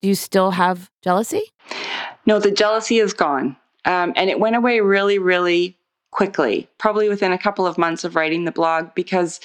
Do 0.00 0.08
you 0.08 0.14
still 0.14 0.52
have 0.52 0.90
jealousy? 1.02 1.42
No 2.24 2.38
the 2.38 2.50
jealousy 2.50 2.98
is 2.98 3.12
gone 3.12 3.56
um, 3.84 4.12
and 4.16 4.30
it 4.30 4.40
went 4.40 4.56
away 4.56 4.80
really 4.80 5.18
really 5.18 5.76
quickly 6.10 6.68
probably 6.78 7.08
within 7.08 7.32
a 7.32 7.38
couple 7.38 7.66
of 7.66 7.78
months 7.78 8.04
of 8.04 8.16
writing 8.16 8.44
the 8.44 8.52
blog 8.52 8.94
because 8.94 9.40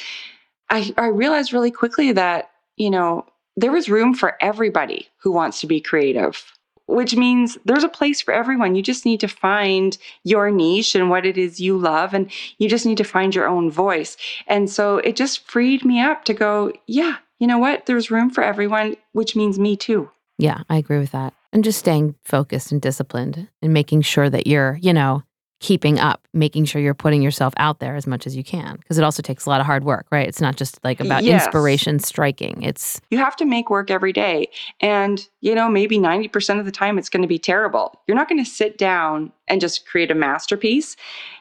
i, 0.70 0.94
I 0.98 1.08
realized 1.08 1.54
really 1.54 1.72
quickly 1.72 2.12
that 2.14 2.52
you 2.78 2.90
know 2.90 3.26
there 3.58 3.72
was 3.72 3.90
room 3.90 4.14
for 4.14 4.38
everybody 4.42 5.10
who 5.18 5.32
wants 5.32 5.60
to 5.62 5.68
be 5.68 5.82
creative 5.82 6.44
which 6.90 7.16
means 7.16 7.56
there's 7.66 7.84
a 7.84 7.90
place 7.90 8.20
for 8.20 8.34
everyone. 8.34 8.76
You 8.76 8.82
just 8.82 9.06
need 9.06 9.20
to 9.20 9.28
find 9.28 9.96
your 10.24 10.50
niche 10.50 10.96
and 10.96 11.10
what 11.10 11.26
it 11.26 11.38
is 11.38 11.60
you 11.60 11.78
love, 11.78 12.16
and 12.16 12.32
you 12.58 12.68
just 12.68 12.86
need 12.86 12.98
to 12.98 13.04
find 13.04 13.36
your 13.36 13.48
own 13.48 13.70
voice. 13.70 14.18
And 14.48 14.70
so 14.70 14.98
it 14.98 15.16
just 15.16 15.48
freed 15.48 15.86
me 15.86 16.02
up 16.02 16.26
to 16.26 16.34
go, 16.34 16.74
yeah, 16.88 17.18
you 17.38 17.46
know 17.46 17.60
what? 17.60 17.86
There's 17.86 18.10
room 18.10 18.32
for 18.32 18.44
everyone, 18.44 18.98
which 19.12 19.36
means 19.36 19.60
me 19.60 19.78
too. 19.78 20.10
Yeah, 20.40 20.64
I 20.68 20.78
agree 20.78 20.98
with 20.98 21.12
that. 21.12 21.34
And 21.52 21.64
just 21.64 21.80
staying 21.80 22.16
focused 22.24 22.72
and 22.72 22.82
disciplined 22.82 23.48
and 23.62 23.74
making 23.74 24.02
sure 24.02 24.30
that 24.30 24.46
you're, 24.46 24.78
you 24.82 24.94
know, 24.94 25.24
keeping 25.60 26.00
up, 26.00 26.26
making 26.34 26.64
sure 26.64 26.82
you're 26.82 26.94
putting 26.94 27.22
yourself 27.22 27.54
out 27.58 27.80
there 27.80 27.96
as 27.96 28.08
much 28.08 28.26
as 28.26 28.36
you 28.36 28.44
can. 28.44 28.78
Because 28.78 28.98
it 28.98 29.04
also 29.04 29.22
takes 29.22 29.46
a 29.46 29.50
lot 29.50 29.60
of 29.60 29.66
hard 29.66 29.84
work, 29.84 30.08
right? 30.12 30.28
It's 30.28 30.40
not 30.40 30.56
just 30.56 30.80
like 30.84 31.00
about 31.00 31.24
yes. 31.24 31.44
inspiration 31.44 32.00
striking. 32.00 32.62
It's 32.64 33.02
you 33.12 33.18
have 33.18 33.36
to 33.38 33.46
make 33.46 33.70
work 33.70 33.92
every 33.92 34.14
day. 34.14 34.50
And, 34.80 35.28
you 35.42 35.54
know, 35.54 35.68
maybe 35.68 35.98
90% 36.00 36.60
of 36.60 36.66
the 36.66 36.72
time 36.72 36.98
it's 36.98 37.10
going 37.10 37.22
to 37.22 37.28
be 37.28 37.40
terrible. 37.40 38.00
You're 38.08 38.16
not 38.16 38.30
going 38.30 38.44
to 38.44 38.50
sit 38.50 38.78
down 38.78 39.34
and 39.48 39.60
just 39.60 39.86
create 39.86 40.12
a 40.12 40.16
masterpiece. 40.16 40.96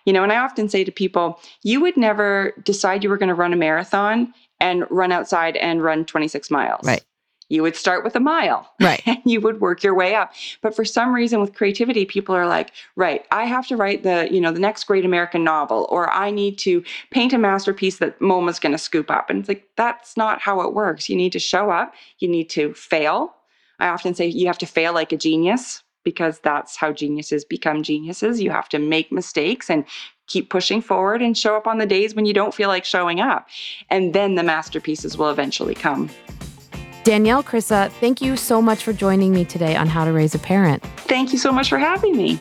You 0.04 0.12
know, 0.12 0.22
and 0.22 0.32
I 0.32 0.38
often 0.38 0.68
say 0.68 0.82
to 0.84 0.90
people, 0.90 1.40
you 1.62 1.80
would 1.80 1.96
never 1.96 2.54
decide 2.64 3.04
you 3.04 3.10
were 3.10 3.18
going 3.18 3.28
to 3.28 3.34
run 3.34 3.52
a 3.52 3.56
marathon 3.56 4.34
and 4.58 4.84
run 4.90 5.12
outside 5.12 5.56
and 5.56 5.82
run 5.82 6.04
26 6.04 6.50
miles. 6.50 6.84
Right 6.84 7.04
you 7.48 7.62
would 7.62 7.76
start 7.76 8.04
with 8.04 8.16
a 8.16 8.20
mile 8.20 8.70
right. 8.80 9.02
and 9.06 9.18
you 9.24 9.40
would 9.40 9.60
work 9.60 9.82
your 9.82 9.94
way 9.94 10.14
up. 10.14 10.32
But 10.60 10.74
for 10.74 10.84
some 10.84 11.14
reason 11.14 11.40
with 11.40 11.54
creativity 11.54 12.04
people 12.04 12.34
are 12.34 12.46
like 12.46 12.72
right 12.96 13.26
i 13.30 13.44
have 13.44 13.66
to 13.66 13.76
write 13.76 14.02
the 14.02 14.28
you 14.30 14.40
know 14.40 14.52
the 14.52 14.60
next 14.60 14.84
great 14.84 15.04
american 15.04 15.44
novel 15.44 15.86
or 15.90 16.10
i 16.10 16.30
need 16.30 16.58
to 16.58 16.82
paint 17.10 17.32
a 17.32 17.38
masterpiece 17.38 17.98
that 17.98 18.20
moma's 18.20 18.58
going 18.58 18.72
to 18.72 18.78
scoop 18.78 19.10
up. 19.10 19.30
And 19.30 19.40
it's 19.40 19.48
like 19.48 19.68
that's 19.76 20.16
not 20.16 20.40
how 20.40 20.60
it 20.60 20.74
works. 20.74 21.08
You 21.08 21.16
need 21.16 21.32
to 21.32 21.38
show 21.38 21.70
up. 21.70 21.94
You 22.18 22.28
need 22.28 22.50
to 22.50 22.74
fail. 22.74 23.34
I 23.78 23.88
often 23.88 24.14
say 24.14 24.26
you 24.26 24.46
have 24.46 24.58
to 24.58 24.66
fail 24.66 24.92
like 24.92 25.12
a 25.12 25.16
genius 25.16 25.82
because 26.04 26.40
that's 26.40 26.76
how 26.76 26.92
geniuses 26.92 27.44
become 27.44 27.82
geniuses. 27.82 28.40
You 28.40 28.50
have 28.50 28.68
to 28.70 28.78
make 28.78 29.12
mistakes 29.12 29.70
and 29.70 29.84
keep 30.26 30.50
pushing 30.50 30.80
forward 30.80 31.22
and 31.22 31.36
show 31.36 31.56
up 31.56 31.66
on 31.66 31.78
the 31.78 31.86
days 31.86 32.14
when 32.14 32.26
you 32.26 32.34
don't 32.34 32.54
feel 32.54 32.68
like 32.68 32.84
showing 32.84 33.20
up. 33.20 33.48
And 33.90 34.14
then 34.14 34.34
the 34.34 34.42
masterpieces 34.42 35.16
will 35.16 35.30
eventually 35.30 35.74
come 35.74 36.10
Danielle 37.08 37.42
Krysa, 37.42 37.90
thank 37.90 38.20
you 38.20 38.36
so 38.36 38.60
much 38.60 38.84
for 38.84 38.92
joining 38.92 39.32
me 39.32 39.42
today 39.42 39.74
on 39.76 39.86
How 39.86 40.04
to 40.04 40.12
Raise 40.12 40.34
a 40.34 40.38
Parent. 40.38 40.82
Thank 41.08 41.32
you 41.32 41.38
so 41.38 41.50
much 41.50 41.70
for 41.70 41.78
having 41.78 42.14
me. 42.14 42.38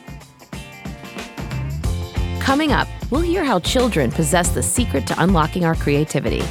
Coming 2.38 2.72
up, 2.72 2.86
we'll 3.10 3.22
hear 3.22 3.44
how 3.44 3.60
children 3.60 4.10
possess 4.10 4.50
the 4.50 4.62
secret 4.62 5.06
to 5.06 5.22
unlocking 5.22 5.64
our 5.64 5.74
creativity. 5.74 6.42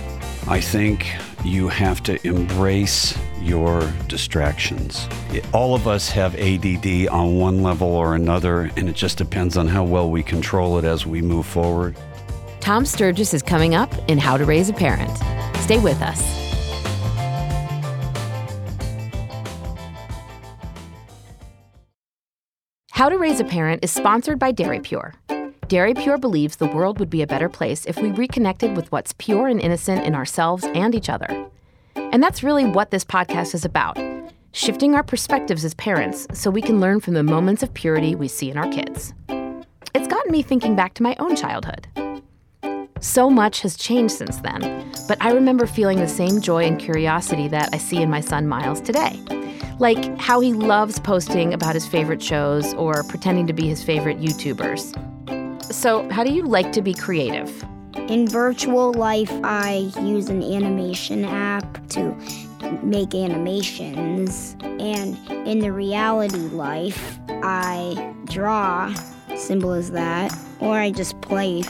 I 0.48 0.60
think 0.60 1.06
you 1.46 1.68
have 1.68 2.02
to 2.06 2.28
embrace 2.28 3.16
your 3.40 3.88
distractions. 4.08 5.08
All 5.54 5.76
of 5.76 5.88
us 5.88 6.10
have 6.10 6.34
ADD 6.38 7.10
on 7.10 7.38
one 7.38 7.62
level 7.62 7.90
or 7.90 8.16
another, 8.16 8.72
and 8.78 8.90
it 8.90 8.96
just 8.96 9.20
depends 9.20 9.58
on 9.58 9.68
how 9.68 9.84
well 9.84 10.10
we 10.10 10.24
control 10.24 10.80
it 10.80 10.86
as 10.86 11.06
we 11.06 11.22
move 11.22 11.46
forward. 11.46 11.96
Tom 12.62 12.84
Sturges 12.84 13.36
is 13.36 13.44
coming 13.44 13.76
up 13.76 13.94
in 14.10 14.18
How 14.18 14.38
to 14.38 14.46
Raise 14.46 14.70
a 14.70 14.74
Parent. 14.74 15.16
Stay 15.58 15.78
with 15.78 16.02
us. 16.02 16.47
How 22.98 23.10
to 23.10 23.18
Raise 23.20 23.40
a 23.40 23.44
Parent 23.44 23.84
is 23.84 23.92
sponsored 23.92 24.40
by 24.40 24.52
Dairy 24.52 24.80
Pure. 24.80 25.14
Dairy 25.68 25.94
Pure 25.94 26.18
believes 26.18 26.56
the 26.56 26.66
world 26.66 26.98
would 26.98 27.12
be 27.12 27.22
a 27.22 27.28
better 27.28 27.48
place 27.48 27.86
if 27.86 28.02
we 28.02 28.10
reconnected 28.10 28.76
with 28.76 28.92
what's 28.92 29.14
pure 29.20 29.48
and 29.48 29.62
innocent 29.62 30.04
in 30.04 30.16
ourselves 30.16 30.64
and 30.74 30.96
each 30.96 31.08
other. 31.08 31.48
And 31.96 32.24
that's 32.24 32.42
really 32.42 32.66
what 32.66 32.90
this 32.90 33.06
podcast 33.06 33.54
is 33.54 33.64
about 33.64 34.00
shifting 34.52 34.96
our 34.96 35.04
perspectives 35.04 35.64
as 35.64 35.76
parents 35.76 36.26
so 36.34 36.50
we 36.50 36.64
can 36.64 36.80
learn 36.80 37.00
from 37.00 37.14
the 37.14 37.22
moments 37.22 37.62
of 37.62 37.72
purity 37.76 38.16
we 38.16 38.28
see 38.28 38.50
in 38.50 38.58
our 38.58 38.72
kids. 38.72 39.14
It's 39.94 40.08
gotten 40.08 40.32
me 40.32 40.42
thinking 40.42 40.76
back 40.76 40.96
to 40.96 41.04
my 41.04 41.16
own 41.20 41.36
childhood. 41.36 41.88
So 43.02 43.30
much 43.30 43.62
has 43.62 43.78
changed 43.78 44.16
since 44.16 44.38
then, 44.38 44.92
but 45.08 45.18
I 45.22 45.32
remember 45.32 45.68
feeling 45.68 46.00
the 46.00 46.08
same 46.08 46.42
joy 46.42 46.66
and 46.66 46.80
curiosity 46.80 47.48
that 47.50 47.70
I 47.74 47.78
see 47.78 48.02
in 48.02 48.10
my 48.10 48.22
son 48.22 48.48
Miles 48.48 48.82
today. 48.82 49.20
Like 49.80 50.18
how 50.18 50.40
he 50.40 50.54
loves 50.54 51.00
posting 51.00 51.54
about 51.54 51.76
his 51.76 51.86
favorite 51.86 52.22
shows 52.22 52.74
or 52.74 53.04
pretending 53.04 53.46
to 53.48 53.54
be 53.54 53.68
his 53.68 53.84
favorite 53.84 54.20
YouTubers. 54.20 54.94
So, 55.72 56.10
how 56.10 56.24
do 56.24 56.34
you 56.34 56.44
like 56.44 56.72
to 56.72 56.82
be 56.82 56.94
creative? 56.94 57.64
In 58.10 58.28
virtual 58.28 58.94
life, 58.94 59.32
I 59.44 59.92
use 60.02 60.30
an 60.30 60.42
animation 60.42 61.26
app 61.26 61.88
to 61.90 62.16
make 62.82 63.14
animations. 63.14 64.56
And 64.62 65.18
in 65.48 65.60
the 65.60 65.72
reality 65.72 66.38
life, 66.38 67.20
I 67.30 68.14
draw, 68.26 68.94
simple 69.36 69.74
as 69.74 69.92
that, 69.92 70.34
or 70.60 70.80
I 70.80 70.92
just 70.92 71.20
play. 71.22 71.64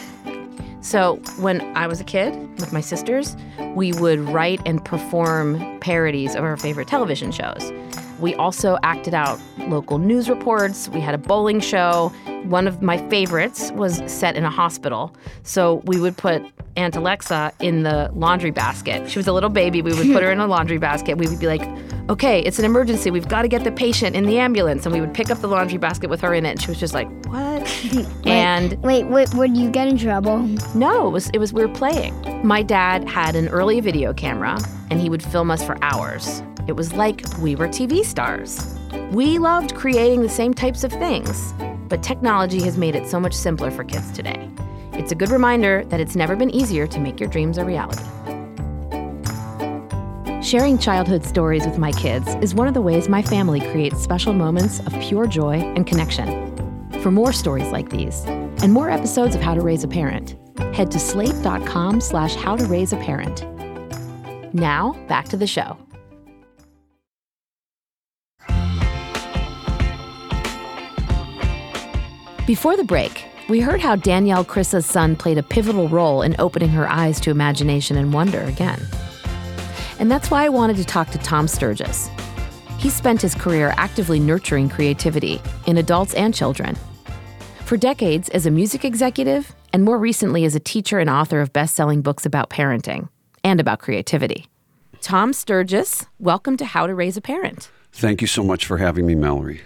So, 0.81 1.15
when 1.39 1.61
I 1.75 1.87
was 1.87 1.99
a 1.99 2.03
kid 2.03 2.33
with 2.59 2.71
my 2.71 2.81
sisters, 2.81 3.35
we 3.75 3.93
would 3.93 4.19
write 4.19 4.61
and 4.65 4.83
perform 4.83 5.79
parodies 5.79 6.35
of 6.35 6.43
our 6.43 6.55
favorite 6.55 6.87
television 6.87 7.31
shows. 7.31 7.73
We 8.19 8.35
also 8.35 8.77
acted 8.83 9.13
out 9.13 9.39
local 9.67 9.97
news 9.97 10.29
reports. 10.29 10.89
We 10.89 11.01
had 11.01 11.13
a 11.13 11.17
bowling 11.17 11.59
show. 11.59 12.11
One 12.47 12.67
of 12.67 12.81
my 12.81 12.97
favorites 13.09 13.71
was 13.73 14.01
set 14.11 14.35
in 14.35 14.43
a 14.43 14.49
hospital. 14.49 15.13
So 15.43 15.81
we 15.85 15.99
would 15.99 16.15
put 16.15 16.41
Aunt 16.77 16.95
Alexa 16.95 17.51
in 17.59 17.83
the 17.83 18.09
laundry 18.13 18.51
basket. 18.51 19.09
She 19.09 19.19
was 19.19 19.27
a 19.27 19.33
little 19.33 19.49
baby. 19.49 19.81
We 19.81 19.93
would 19.93 20.07
put 20.13 20.23
her 20.23 20.31
in 20.31 20.39
a 20.39 20.47
laundry 20.55 20.77
basket. 20.77 21.17
We 21.17 21.27
would 21.27 21.39
be 21.39 21.47
like, 21.47 21.67
okay, 22.09 22.39
it's 22.41 22.57
an 22.57 22.65
emergency. 22.65 23.11
We've 23.11 23.27
got 23.27 23.41
to 23.41 23.47
get 23.47 23.63
the 23.63 23.71
patient 23.71 24.15
in 24.15 24.25
the 24.25 24.39
ambulance. 24.39 24.85
And 24.85 24.93
we 24.93 25.01
would 25.01 25.13
pick 25.13 25.29
up 25.29 25.39
the 25.39 25.47
laundry 25.47 25.77
basket 25.77 26.09
with 26.09 26.21
her 26.21 26.33
in 26.33 26.45
it. 26.45 26.51
And 26.51 26.61
she 26.61 26.69
was 26.69 26.79
just 26.79 26.93
like, 26.93 27.09
what? 27.25 27.63
wait, 27.93 28.27
and 28.27 28.81
wait, 28.83 29.07
wait, 29.07 29.33
would 29.33 29.57
you 29.57 29.69
get 29.69 29.87
in 29.89 29.97
trouble? 29.97 30.37
No, 30.73 31.07
it 31.07 31.11
was, 31.11 31.29
it 31.31 31.39
was, 31.39 31.51
we 31.51 31.65
were 31.65 31.73
playing. 31.73 32.13
My 32.47 32.63
dad 32.63 33.09
had 33.09 33.35
an 33.35 33.49
early 33.49 33.81
video 33.81 34.13
camera 34.13 34.57
and 34.89 35.01
he 35.01 35.09
would 35.09 35.23
film 35.23 35.51
us 35.51 35.63
for 35.63 35.77
hours. 35.83 36.41
It 36.67 36.75
was 36.75 36.93
like 36.93 37.23
we 37.39 37.55
were 37.55 37.67
TV 37.67 38.05
stars. 38.05 38.77
We 39.11 39.37
loved 39.37 39.73
creating 39.75 40.21
the 40.21 40.29
same 40.29 40.53
types 40.53 40.83
of 40.83 40.91
things, 40.91 41.53
but 41.87 42.03
technology 42.03 42.61
has 42.63 42.77
made 42.77 42.95
it 42.95 43.07
so 43.07 43.19
much 43.19 43.33
simpler 43.33 43.71
for 43.71 43.83
kids 43.83 44.11
today. 44.11 44.49
It's 44.93 45.11
a 45.11 45.15
good 45.15 45.29
reminder 45.29 45.85
that 45.85 45.99
it's 45.99 46.15
never 46.15 46.35
been 46.35 46.49
easier 46.49 46.87
to 46.87 46.99
make 46.99 47.19
your 47.19 47.29
dreams 47.29 47.57
a 47.57 47.65
reality. 47.65 48.03
Sharing 50.43 50.77
childhood 50.77 51.25
stories 51.25 51.65
with 51.65 51.77
my 51.77 51.91
kids 51.91 52.27
is 52.41 52.55
one 52.55 52.67
of 52.67 52.73
the 52.73 52.81
ways 52.81 53.09
my 53.09 53.21
family 53.21 53.59
creates 53.59 54.01
special 54.01 54.33
moments 54.33 54.79
of 54.79 54.93
pure 55.01 55.27
joy 55.27 55.55
and 55.55 55.85
connection. 55.85 56.55
For 57.01 57.11
more 57.11 57.33
stories 57.33 57.71
like 57.71 57.89
these 57.89 58.23
and 58.25 58.71
more 58.71 58.89
episodes 58.89 59.35
of 59.35 59.41
How 59.41 59.53
to 59.53 59.61
Raise 59.61 59.83
a 59.83 59.87
Parent, 59.87 60.35
head 60.73 60.89
to 60.91 60.99
slate.com 60.99 62.01
slash 62.01 62.35
how 62.35 62.55
to 62.55 62.65
raise 62.65 62.93
a 62.93 62.97
parent. 62.97 63.45
Now, 64.53 64.93
back 65.07 65.27
to 65.29 65.37
the 65.37 65.47
show. 65.47 65.77
Before 72.47 72.77
the 72.77 72.83
break, 72.85 73.25
we 73.49 73.59
heard 73.59 73.81
how 73.81 73.97
Danielle 73.97 74.45
Krysa's 74.45 74.85
son 74.85 75.17
played 75.17 75.37
a 75.37 75.43
pivotal 75.43 75.89
role 75.89 76.21
in 76.21 76.33
opening 76.39 76.69
her 76.69 76.89
eyes 76.89 77.19
to 77.19 77.29
imagination 77.29 77.97
and 77.97 78.13
wonder 78.13 78.39
again. 78.43 78.81
And 79.99 80.09
that's 80.09 80.31
why 80.31 80.45
I 80.45 80.49
wanted 80.49 80.77
to 80.77 80.85
talk 80.85 81.09
to 81.09 81.17
Tom 81.17 81.49
Sturges. 81.49 82.09
He 82.77 82.89
spent 82.89 83.21
his 83.21 83.35
career 83.35 83.73
actively 83.75 84.17
nurturing 84.17 84.69
creativity 84.69 85.41
in 85.65 85.77
adults 85.77 86.13
and 86.13 86.33
children. 86.33 86.77
For 87.65 87.75
decades 87.75 88.29
as 88.29 88.45
a 88.45 88.51
music 88.51 88.85
executive, 88.85 89.53
and 89.73 89.83
more 89.83 89.97
recently 89.97 90.45
as 90.45 90.55
a 90.55 90.61
teacher 90.61 90.99
and 90.99 91.09
author 91.09 91.41
of 91.41 91.51
best 91.51 91.75
selling 91.75 92.01
books 92.01 92.25
about 92.25 92.49
parenting 92.49 93.09
and 93.43 93.59
about 93.59 93.79
creativity. 93.79 94.47
Tom 95.01 95.33
Sturges, 95.33 96.05
welcome 96.17 96.55
to 96.55 96.63
How 96.63 96.87
to 96.87 96.95
Raise 96.95 97.17
a 97.17 97.21
Parent. 97.21 97.69
Thank 97.91 98.21
you 98.21 98.27
so 98.27 98.41
much 98.41 98.65
for 98.65 98.77
having 98.77 99.05
me, 99.05 99.15
Mallory. 99.15 99.63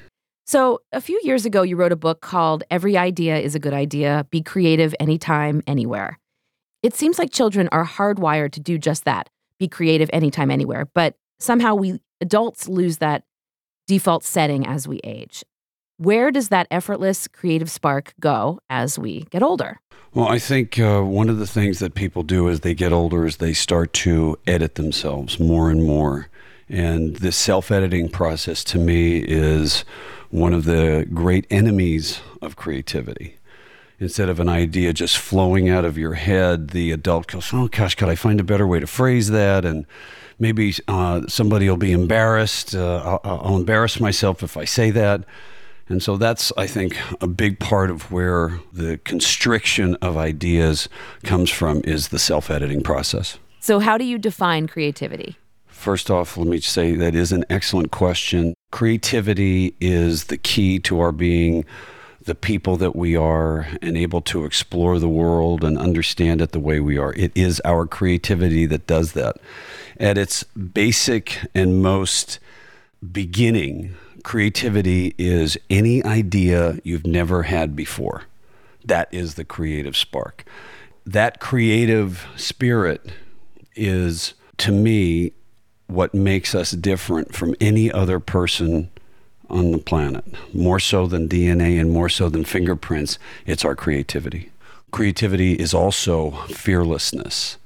So, 0.51 0.81
a 0.91 1.00
few 1.00 1.17
years 1.24 1.46
ago, 1.46 1.62
you 1.62 1.77
wrote 1.77 1.93
a 1.93 1.96
book 1.96 2.20
called 2.20 2.65
Every 2.70 2.98
Idea 2.98 3.38
is 3.38 3.55
a 3.55 3.60
Good 3.60 3.72
Idea 3.72 4.27
Be 4.31 4.41
Creative 4.41 4.93
Anytime, 5.00 5.63
Anywhere. 5.65 6.20
It 6.84 6.93
seems 6.93 7.17
like 7.17 7.31
children 7.31 7.70
are 7.72 7.86
hardwired 7.86 8.51
to 8.51 8.60
do 8.60 8.77
just 8.77 9.05
that 9.05 9.29
be 9.59 9.70
creative 9.70 10.09
anytime, 10.11 10.51
anywhere. 10.51 10.90
But 10.94 11.16
somehow 11.40 11.75
we 11.75 12.01
adults 12.20 12.68
lose 12.68 12.98
that 12.98 13.24
default 13.87 14.25
setting 14.25 14.68
as 14.68 14.90
we 14.90 15.00
age. 15.05 15.46
Where 15.96 16.31
does 16.31 16.50
that 16.50 16.68
effortless 16.70 17.29
creative 17.29 17.72
spark 17.72 18.14
go 18.20 18.59
as 18.70 19.00
we 19.00 19.22
get 19.29 19.42
older? 19.42 19.79
Well, 20.14 20.27
I 20.27 20.37
think 20.37 20.77
uh, 20.77 21.00
one 21.00 21.29
of 21.29 21.40
the 21.40 21.48
things 21.48 21.79
that 21.79 21.96
people 21.96 22.24
do 22.24 22.50
as 22.50 22.59
they 22.59 22.74
get 22.74 22.92
older 22.92 23.25
is 23.25 23.37
they 23.37 23.53
start 23.53 23.94
to 23.94 24.37
edit 24.46 24.75
themselves 24.75 25.40
more 25.40 25.70
and 25.70 25.85
more. 25.85 26.27
And 26.72 27.18
this 27.18 27.36
self 27.36 27.70
editing 27.70 28.07
process 28.07 28.64
to 28.66 28.79
me 28.79 29.18
is 29.18 29.84
one 30.29 30.53
of 30.53 30.64
the 30.64 31.05
great 31.14 31.46
enemies 31.50 32.22
of 32.42 32.55
creativity. 32.55 33.36
Instead 34.00 34.29
of 34.29 34.40
an 34.40 34.48
idea 34.48 34.94
just 34.94 35.18
flowing 35.18 35.70
out 35.70 35.84
of 35.84 35.98
your 35.98 36.14
head, 36.14 36.70
the 36.70 36.92
adult 36.92 37.27
goes, 37.27 37.53
Oh 37.53 37.68
gosh, 37.68 37.96
could 37.96 38.07
I 38.07 38.16
find 38.16 38.40
a 38.40 38.44
better 38.44 38.66
way 38.66 38.79
to 38.79 38.88
phrase 38.88 39.29
that? 39.31 39.66
And 39.66 39.86
maybe 40.40 40.74
uh, 40.88 41.24
somebody 41.27 41.70
will 41.70 41.75
be 41.75 41.92
embarrassed. 41.92 42.74
Uh, 42.74 43.20
I'll, 43.24 43.42
I'll 43.44 43.57
embarrass 43.57 44.00
myself 44.00 44.42
if 44.42 44.55
I 44.55 44.64
say 44.64 44.92
that. 44.92 45.25
And 45.90 46.01
so 46.01 46.16
that's, 46.16 46.53
I 46.57 46.68
think, 46.68 46.98
a 47.20 47.27
big 47.27 47.60
part 47.60 47.92
of 47.92 48.14
where 48.14 48.62
the 48.72 48.98
constriction 49.00 49.96
of 49.96 50.16
ideas 50.16 50.88
comes 51.25 51.50
from 51.50 51.81
is 51.84 52.07
the 52.07 52.20
self 52.20 52.50
editing 52.50 52.81
process. 52.81 53.38
So, 53.60 53.79
how 53.79 53.98
do 53.98 54.05
you 54.05 54.18
define 54.18 54.68
creativity? 54.68 55.38
First 55.81 56.11
off, 56.11 56.37
let 56.37 56.46
me 56.46 56.59
say 56.59 56.94
that 56.94 57.15
is 57.15 57.31
an 57.31 57.44
excellent 57.50 57.89
question. 57.89 58.53
Creativity 58.72 59.74
is 59.81 60.25
the 60.25 60.37
key 60.37 60.77
to 60.77 61.00
our 61.00 61.11
being 61.11 61.65
the 62.24 62.35
people 62.35 62.77
that 62.77 62.96
we 62.96 63.15
are 63.15 63.67
and 63.81 63.98
able 63.98 64.22
to 64.22 64.46
explore 64.46 65.00
the 65.00 65.09
world 65.09 65.63
and 65.63 65.79
understand 65.79 66.39
it 66.39 66.51
the 66.51 66.59
way 66.59 66.79
we 66.79 67.00
are. 67.00 67.13
It 67.13 67.31
is 67.33 67.59
our 67.65 67.87
creativity 67.87 68.67
that 68.67 68.85
does 68.85 69.13
that. 69.13 69.37
At 70.00 70.20
its 70.20 70.44
basic 70.44 71.39
and 71.55 71.81
most 71.81 72.37
beginning, 73.11 73.96
creativity 74.24 75.15
is 75.17 75.57
any 75.67 76.03
idea 76.03 76.77
you've 76.83 77.07
never 77.07 77.41
had 77.41 77.75
before. 77.75 78.25
That 78.85 79.11
is 79.11 79.33
the 79.33 79.46
creative 79.46 79.98
spark. 79.98 80.46
That 81.07 81.39
creative 81.39 82.27
spirit 82.37 83.13
is, 83.75 84.35
to 84.57 84.72
me, 84.72 85.33
what 85.92 86.14
makes 86.14 86.56
us 86.56 86.72
different 86.72 87.36
from 87.36 87.56
any 87.60 87.92
other 87.92 88.20
person 88.20 88.90
on 89.50 89.72
the 89.72 89.77
planet. 89.77 90.24
More 90.54 90.80
so 90.80 91.06
than 91.06 91.27
DNA 91.27 91.80
and 91.80 91.92
more 91.92 92.10
so 92.10 92.30
than 92.30 92.46
fingerprints, 92.46 93.20
it's 93.46 93.66
our 93.66 93.75
creativity. 93.75 94.50
Creativity 94.92 95.54
is 95.54 95.74
also 95.74 96.32
fearlessness 96.48 97.58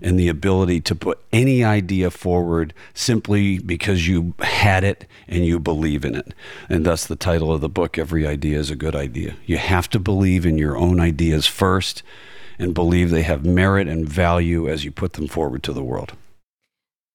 and 0.00 0.18
the 0.18 0.28
ability 0.28 0.80
to 0.80 0.94
put 0.94 1.18
any 1.32 1.64
idea 1.64 2.10
forward 2.10 2.72
simply 2.94 3.58
because 3.58 4.06
you 4.06 4.34
had 4.40 4.84
it 4.84 5.06
and 5.26 5.44
you 5.44 5.58
believe 5.58 6.04
in 6.04 6.14
it. 6.14 6.34
And 6.68 6.84
thus 6.84 7.06
the 7.06 7.16
title 7.16 7.52
of 7.52 7.60
the 7.60 7.68
book, 7.68 7.98
Every 7.98 8.26
Idea 8.26 8.58
is 8.58 8.70
a 8.70 8.76
Good 8.76 8.94
Idea. 8.94 9.34
You 9.44 9.56
have 9.56 9.88
to 9.90 9.98
believe 9.98 10.46
in 10.46 10.58
your 10.58 10.76
own 10.76 11.00
ideas 11.00 11.46
first 11.46 12.02
and 12.58 12.74
believe 12.74 13.10
they 13.10 13.22
have 13.22 13.44
merit 13.44 13.88
and 13.88 14.08
value 14.08 14.68
as 14.68 14.84
you 14.84 14.90
put 14.90 15.14
them 15.14 15.28
forward 15.28 15.62
to 15.64 15.72
the 15.72 15.82
world. 15.82 16.12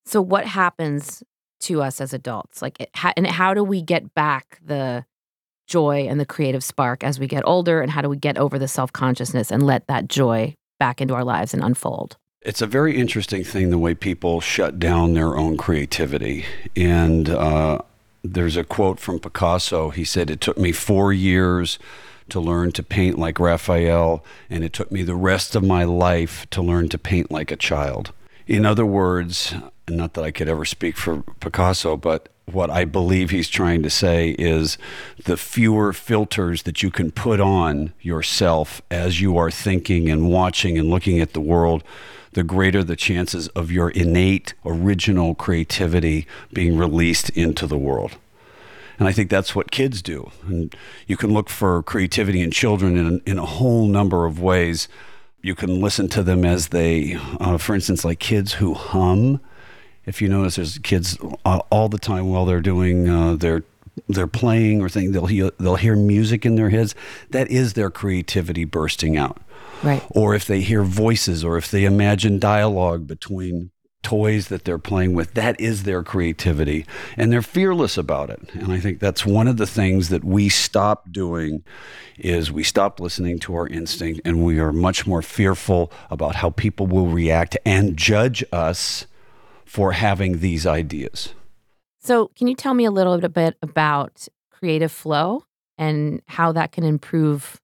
So, 0.05 0.21
what 0.21 0.45
happens 0.45 1.23
to 1.61 1.81
us 1.81 2.01
as 2.01 2.13
adults? 2.13 2.61
Like, 2.61 2.79
it, 2.79 2.89
and 3.15 3.27
how 3.27 3.53
do 3.53 3.63
we 3.63 3.81
get 3.81 4.13
back 4.13 4.59
the 4.63 5.05
joy 5.67 6.07
and 6.09 6.19
the 6.19 6.25
creative 6.25 6.63
spark 6.63 7.03
as 7.03 7.19
we 7.19 7.27
get 7.27 7.43
older? 7.45 7.81
And 7.81 7.91
how 7.91 8.01
do 8.01 8.09
we 8.09 8.17
get 8.17 8.37
over 8.37 8.59
the 8.59 8.67
self 8.67 8.91
consciousness 8.91 9.51
and 9.51 9.63
let 9.63 9.87
that 9.87 10.07
joy 10.07 10.55
back 10.79 11.01
into 11.01 11.13
our 11.13 11.23
lives 11.23 11.53
and 11.53 11.63
unfold? 11.63 12.17
It's 12.41 12.61
a 12.61 12.67
very 12.67 12.97
interesting 12.97 13.45
thing 13.45 13.69
the 13.69 13.77
way 13.77 13.95
people 13.95 14.41
shut 14.41 14.77
down 14.77 15.13
their 15.13 15.37
own 15.37 15.55
creativity. 15.55 16.45
And 16.75 17.29
uh, 17.29 17.79
there's 18.21 18.57
a 18.57 18.65
quote 18.65 18.99
from 18.99 19.19
Picasso. 19.19 19.91
He 19.91 20.03
said, 20.03 20.29
It 20.29 20.41
took 20.41 20.57
me 20.57 20.73
four 20.73 21.13
years 21.13 21.79
to 22.29 22.39
learn 22.39 22.71
to 22.73 22.83
paint 22.83 23.17
like 23.17 23.39
Raphael, 23.39 24.23
and 24.49 24.63
it 24.63 24.73
took 24.73 24.91
me 24.91 25.03
the 25.03 25.15
rest 25.15 25.55
of 25.55 25.63
my 25.63 25.83
life 25.83 26.49
to 26.51 26.61
learn 26.61 26.89
to 26.89 26.97
paint 26.97 27.31
like 27.31 27.51
a 27.51 27.55
child. 27.55 28.11
In 28.47 28.65
other 28.65 28.85
words, 28.85 29.55
not 29.89 30.13
that 30.13 30.24
I 30.24 30.32
could 30.32 30.50
ever 30.50 30.65
speak 30.65 30.98
for 30.98 31.24
Picasso, 31.39 31.98
but 31.98 32.30
what 32.46 32.69
I 32.69 32.86
believe 32.86 33.30
he's 33.30 33.50
trying 33.50 33.84
to 33.84 33.89
say 33.89 34.32
is 34.32 34.78
the 35.26 35.38
fewer 35.38 35.93
filters 35.93 36.63
that 36.63 36.84
you 36.84 36.91
can 36.91 37.12
put 37.12 37.39
on 37.39 37.93
yourself 38.02 38.82
as 38.91 39.22
you 39.22 39.38
are 39.38 39.52
thinking 39.52 40.10
and 40.10 40.30
watching 40.30 40.78
and 40.78 40.89
looking 40.89 41.19
at 41.19 41.34
the 41.34 41.41
world, 41.41 41.84
the 42.34 42.43
greater 42.43 42.84
the 42.84 42.96
chances 42.96 43.48
of 43.50 43.72
your 43.72 43.89
innate 43.91 44.54
original 44.65 45.36
creativity 45.36 46.28
being 46.52 46.78
released 46.78 47.30
into 47.32 47.65
the 47.65 47.78
world. 47.78 48.17
And 49.00 49.08
I 49.08 49.12
think 49.12 49.30
that's 49.30 49.56
what 49.56 49.72
kids 49.72 50.02
do. 50.02 50.32
And 50.46 50.76
you 51.08 51.17
can 51.17 51.34
look 51.34 51.50
for 51.50 51.82
creativity 51.84 52.41
in 52.41 52.52
children 52.52 52.98
in, 52.98 53.22
in 53.26 53.39
a 53.39 53.46
whole 53.46 53.88
number 53.88 54.26
of 54.26 54.41
ways. 54.41 54.88
you 55.41 55.56
can 55.56 55.82
listen 55.82 56.08
to 56.08 56.24
them 56.24 56.46
as 56.46 56.69
they, 56.69 57.17
uh, 57.39 57.58
for 57.58 57.76
instance, 57.76 58.06
like 58.06 58.19
kids 58.19 58.54
who 58.54 58.74
hum. 58.74 59.39
If 60.05 60.21
you 60.21 60.29
notice, 60.29 60.57
there's 60.57 60.77
kids 60.79 61.17
all 61.45 61.89
the 61.89 61.97
time 61.97 62.29
while 62.29 62.45
they're 62.45 62.61
doing 62.61 63.09
uh, 63.09 63.35
their 63.35 63.63
they're 64.07 64.27
playing 64.27 64.81
or 64.81 64.89
thing 64.89 65.11
they'll 65.11 65.27
hear, 65.27 65.51
they'll 65.59 65.75
hear 65.75 65.95
music 65.95 66.45
in 66.45 66.55
their 66.55 66.71
heads. 66.71 66.95
That 67.29 67.49
is 67.51 67.73
their 67.73 67.91
creativity 67.91 68.65
bursting 68.65 69.17
out. 69.17 69.39
Right. 69.83 70.03
Or 70.09 70.33
if 70.33 70.45
they 70.45 70.61
hear 70.61 70.83
voices, 70.83 71.43
or 71.43 71.57
if 71.57 71.69
they 71.69 71.85
imagine 71.85 72.39
dialogue 72.39 73.05
between 73.05 73.69
toys 74.03 74.49
that 74.49 74.65
they're 74.65 74.77
playing 74.77 75.13
with. 75.13 75.33
That 75.33 75.59
is 75.59 75.83
their 75.83 76.03
creativity, 76.03 76.85
and 77.17 77.31
they're 77.31 77.41
fearless 77.41 77.97
about 77.97 78.29
it. 78.29 78.41
And 78.53 78.71
I 78.71 78.79
think 78.79 78.99
that's 78.99 79.25
one 79.25 79.47
of 79.47 79.57
the 79.57 79.65
things 79.65 80.09
that 80.09 80.23
we 80.23 80.49
stop 80.49 81.11
doing 81.11 81.63
is 82.19 82.51
we 82.51 82.63
stop 82.63 82.99
listening 82.99 83.39
to 83.39 83.55
our 83.55 83.67
instinct, 83.67 84.21
and 84.23 84.43
we 84.43 84.59
are 84.59 84.71
much 84.71 85.07
more 85.07 85.21
fearful 85.21 85.91
about 86.11 86.35
how 86.35 86.51
people 86.51 86.85
will 86.85 87.07
react 87.07 87.57
and 87.65 87.97
judge 87.97 88.43
us 88.51 89.07
for 89.73 89.93
having 89.93 90.38
these 90.38 90.67
ideas. 90.67 91.33
So, 91.99 92.27
can 92.36 92.45
you 92.47 92.53
tell 92.53 92.75
me 92.75 92.86
a 92.86 92.91
little 92.91 93.17
bit 93.27 93.57
about 93.63 94.27
creative 94.51 94.91
flow 94.91 95.45
and 95.79 96.21
how 96.27 96.51
that 96.51 96.71
can 96.71 96.83
improve 96.83 97.59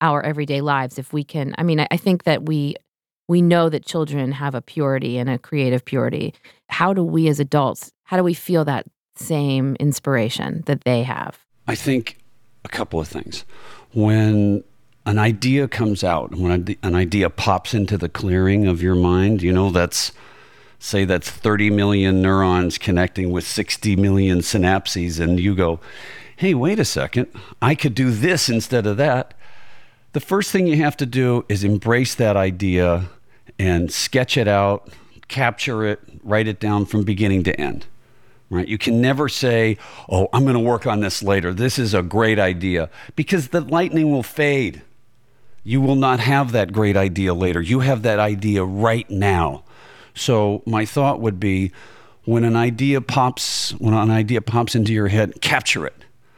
our 0.00 0.20
everyday 0.24 0.60
lives 0.60 0.98
if 0.98 1.12
we 1.12 1.22
can 1.22 1.54
I 1.56 1.62
mean 1.62 1.86
I 1.88 1.96
think 1.96 2.24
that 2.24 2.44
we 2.44 2.74
we 3.28 3.40
know 3.40 3.68
that 3.68 3.86
children 3.86 4.32
have 4.32 4.56
a 4.56 4.60
purity 4.60 5.18
and 5.18 5.30
a 5.30 5.38
creative 5.38 5.84
purity. 5.84 6.34
How 6.68 6.92
do 6.92 7.04
we 7.04 7.28
as 7.28 7.38
adults, 7.38 7.92
how 8.02 8.16
do 8.16 8.24
we 8.24 8.34
feel 8.34 8.64
that 8.64 8.84
same 9.14 9.76
inspiration 9.76 10.64
that 10.66 10.82
they 10.82 11.04
have? 11.04 11.38
I 11.68 11.76
think 11.76 12.18
a 12.64 12.68
couple 12.68 12.98
of 12.98 13.06
things. 13.06 13.44
When 13.92 14.64
an 15.06 15.18
idea 15.18 15.68
comes 15.68 16.02
out, 16.02 16.34
when 16.34 16.76
an 16.82 16.94
idea 16.96 17.30
pops 17.30 17.72
into 17.72 17.96
the 17.96 18.08
clearing 18.08 18.66
of 18.66 18.82
your 18.82 18.96
mind, 18.96 19.42
you 19.42 19.52
know, 19.52 19.70
that's 19.70 20.10
say 20.82 21.04
that's 21.04 21.30
30 21.30 21.70
million 21.70 22.20
neurons 22.20 22.76
connecting 22.76 23.30
with 23.30 23.46
60 23.46 23.94
million 23.94 24.40
synapses, 24.40 25.20
and 25.20 25.38
you 25.38 25.54
go, 25.54 25.78
hey, 26.36 26.54
wait 26.54 26.80
a 26.80 26.84
second, 26.84 27.28
I 27.62 27.76
could 27.76 27.94
do 27.94 28.10
this 28.10 28.48
instead 28.48 28.84
of 28.84 28.96
that. 28.96 29.32
The 30.12 30.20
first 30.20 30.50
thing 30.50 30.66
you 30.66 30.76
have 30.78 30.96
to 30.96 31.06
do 31.06 31.44
is 31.48 31.62
embrace 31.62 32.16
that 32.16 32.36
idea 32.36 33.08
and 33.60 33.92
sketch 33.92 34.36
it 34.36 34.48
out, 34.48 34.90
capture 35.28 35.84
it, 35.84 36.00
write 36.24 36.48
it 36.48 36.58
down 36.58 36.84
from 36.86 37.04
beginning 37.04 37.44
to 37.44 37.58
end. 37.60 37.86
Right? 38.50 38.66
You 38.66 38.76
can 38.76 39.00
never 39.00 39.30
say, 39.30 39.78
"Oh, 40.10 40.28
I'm 40.32 40.42
going 40.42 40.54
to 40.54 40.60
work 40.60 40.86
on 40.86 41.00
this 41.00 41.22
later. 41.22 41.54
This 41.54 41.78
is 41.78 41.94
a 41.94 42.02
great 42.02 42.38
idea," 42.38 42.90
because 43.16 43.48
the 43.48 43.62
lightning 43.62 44.10
will 44.10 44.22
fade. 44.22 44.82
You 45.64 45.80
will 45.80 45.94
not 45.94 46.20
have 46.20 46.52
that 46.52 46.70
great 46.70 46.96
idea 46.96 47.32
later. 47.32 47.62
You 47.62 47.80
have 47.80 48.02
that 48.02 48.18
idea 48.18 48.62
right 48.62 49.08
now. 49.08 49.62
So 50.14 50.62
my 50.66 50.84
thought 50.84 51.20
would 51.20 51.40
be 51.40 51.72
when 52.24 52.44
an 52.44 52.56
idea 52.56 53.00
pops 53.00 53.72
when 53.72 53.94
an 53.94 54.10
idea 54.10 54.40
pops 54.40 54.74
into 54.74 54.92
your 54.92 55.08
head, 55.08 55.40
capture 55.40 55.86
it. 55.86 55.94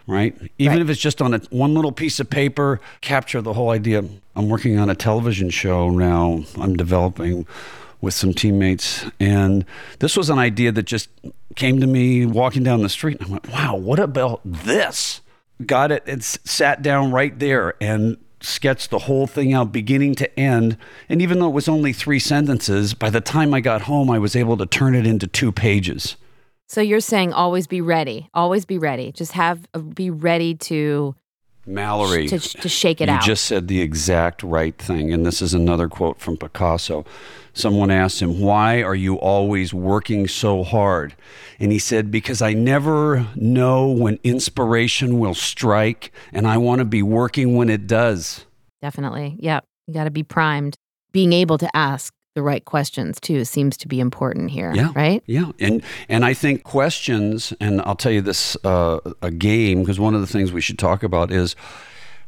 Right? 0.07 0.37
Even 0.59 0.75
Right. 0.79 0.83
if 0.83 0.91
it's 0.91 1.01
just 1.01 1.23
on 1.23 1.33
a, 1.33 1.39
one 1.51 1.75
little 1.75 1.93
piece 1.93 2.21
of 2.21 2.29
paper, 2.29 2.79
capture 3.01 3.41
the 3.41 3.55
whole 3.55 3.71
idea. 3.71 4.05
I'm 4.37 4.49
working 4.51 4.79
on 4.79 4.91
a 4.91 4.95
television 4.95 5.49
show 5.49 5.89
now. 5.91 6.45
I'm 6.61 6.75
developing 6.77 7.47
with 8.03 8.13
some 8.13 8.35
teammates, 8.35 9.07
and 9.19 9.65
this 10.01 10.15
was 10.15 10.29
an 10.29 10.39
idea 10.39 10.71
that 10.73 10.83
just 10.83 11.09
came 11.57 11.81
to 11.81 11.87
me 11.87 12.27
walking 12.27 12.63
down 12.63 12.83
the 12.83 12.91
street. 12.91 13.17
I 13.23 13.31
went, 13.31 13.49
"Wow, 13.49 13.77
what 13.77 13.99
about 13.99 14.43
this?" 14.45 15.23
Got 15.65 15.91
it. 15.91 16.03
It's 16.05 16.39
sat 16.45 16.83
down 16.83 17.11
right 17.13 17.39
there 17.39 17.75
and 17.81 18.19
sketched 18.45 18.91
the 18.91 19.01
whole 19.01 19.27
thing 19.27 19.53
out, 19.53 19.73
beginning 19.73 20.15
to 20.17 20.41
end. 20.41 20.77
And 21.09 21.21
even 21.23 21.39
though 21.39 21.49
it 21.49 21.55
was 21.55 21.69
only 21.69 21.93
three 21.93 22.19
sentences, 22.19 22.95
by 22.95 23.11
the 23.11 23.21
time 23.21 23.55
I 23.55 23.61
got 23.61 23.83
home, 23.83 24.11
I 24.11 24.19
was 24.19 24.37
able 24.37 24.57
to 24.59 24.67
turn 24.67 24.95
it 24.95 25.07
into 25.07 25.27
two 25.27 25.53
pages. 25.53 26.17
So 26.67 26.81
you're 26.81 27.01
saying 27.01 27.33
always 27.33 27.67
be 27.67 27.81
ready. 27.81 28.29
Always 28.35 28.65
be 28.65 28.79
ready. 28.79 29.13
Just 29.13 29.33
have 29.33 29.67
uh, 29.75 29.81
be 29.81 30.11
ready 30.11 30.55
to 30.55 31.15
Mallory, 31.67 32.29
to, 32.29 32.39
to 32.39 32.69
shake 32.69 33.01
it 33.01 33.09
you 33.09 33.15
out. 33.15 33.23
just 33.23 33.45
said 33.45 33.69
the 33.69 33.81
exact 33.81 34.43
right 34.43 34.77
thing. 34.77 35.13
And 35.13 35.25
this 35.25 35.41
is 35.41 35.55
another 35.55 35.89
quote 35.89 36.21
from 36.21 36.37
Picasso. 36.37 37.05
Someone 37.53 37.91
asked 37.91 38.21
him, 38.21 38.41
Why 38.41 38.83
are 38.83 38.95
you 38.95 39.17
always 39.17 39.73
working 39.73 40.27
so 40.29 40.65
hard? 40.65 41.15
And 41.59 41.73
he 41.73 41.79
said, 41.79 42.11
Because 42.11 42.43
I 42.43 42.53
never 42.53 43.27
know 43.37 43.89
when 43.89 44.19
inspiration 44.25 45.19
will 45.19 45.35
strike, 45.35 46.13
and 46.33 46.47
I 46.47 46.57
want 46.59 46.81
to 46.81 46.85
be 46.85 47.03
working 47.03 47.57
when 47.57 47.71
it 47.71 47.87
does. 47.87 48.45
Definitely. 48.83 49.37
Yeah. 49.39 49.61
You 49.87 49.95
got 49.95 50.05
to 50.05 50.11
be 50.11 50.23
primed. 50.23 50.77
Being 51.13 51.33
able 51.33 51.59
to 51.59 51.77
ask 51.77 52.13
the 52.35 52.43
right 52.43 52.65
questions 52.65 53.21
too 53.21 53.45
seems 53.45 53.77
to 53.79 53.89
be 53.89 54.01
important 54.01 54.51
here. 54.51 54.73
Yeah. 54.75 54.91
Right? 54.95 55.23
Yeah, 55.27 55.53
and 55.61 55.83
and 56.09 56.25
I 56.25 56.35
think 56.35 56.65
questions, 56.65 57.53
and 57.61 57.81
I'll 57.83 57.95
tell 57.95 58.13
you 58.13 58.21
this: 58.21 58.57
uh, 58.65 58.99
a 59.23 59.31
game, 59.31 59.81
because 59.81 60.01
one 60.01 60.15
of 60.15 60.21
the 60.21 60.27
things 60.27 60.53
we 60.53 60.61
should 60.61 60.79
talk 60.79 61.03
about 61.03 61.31
is 61.31 61.57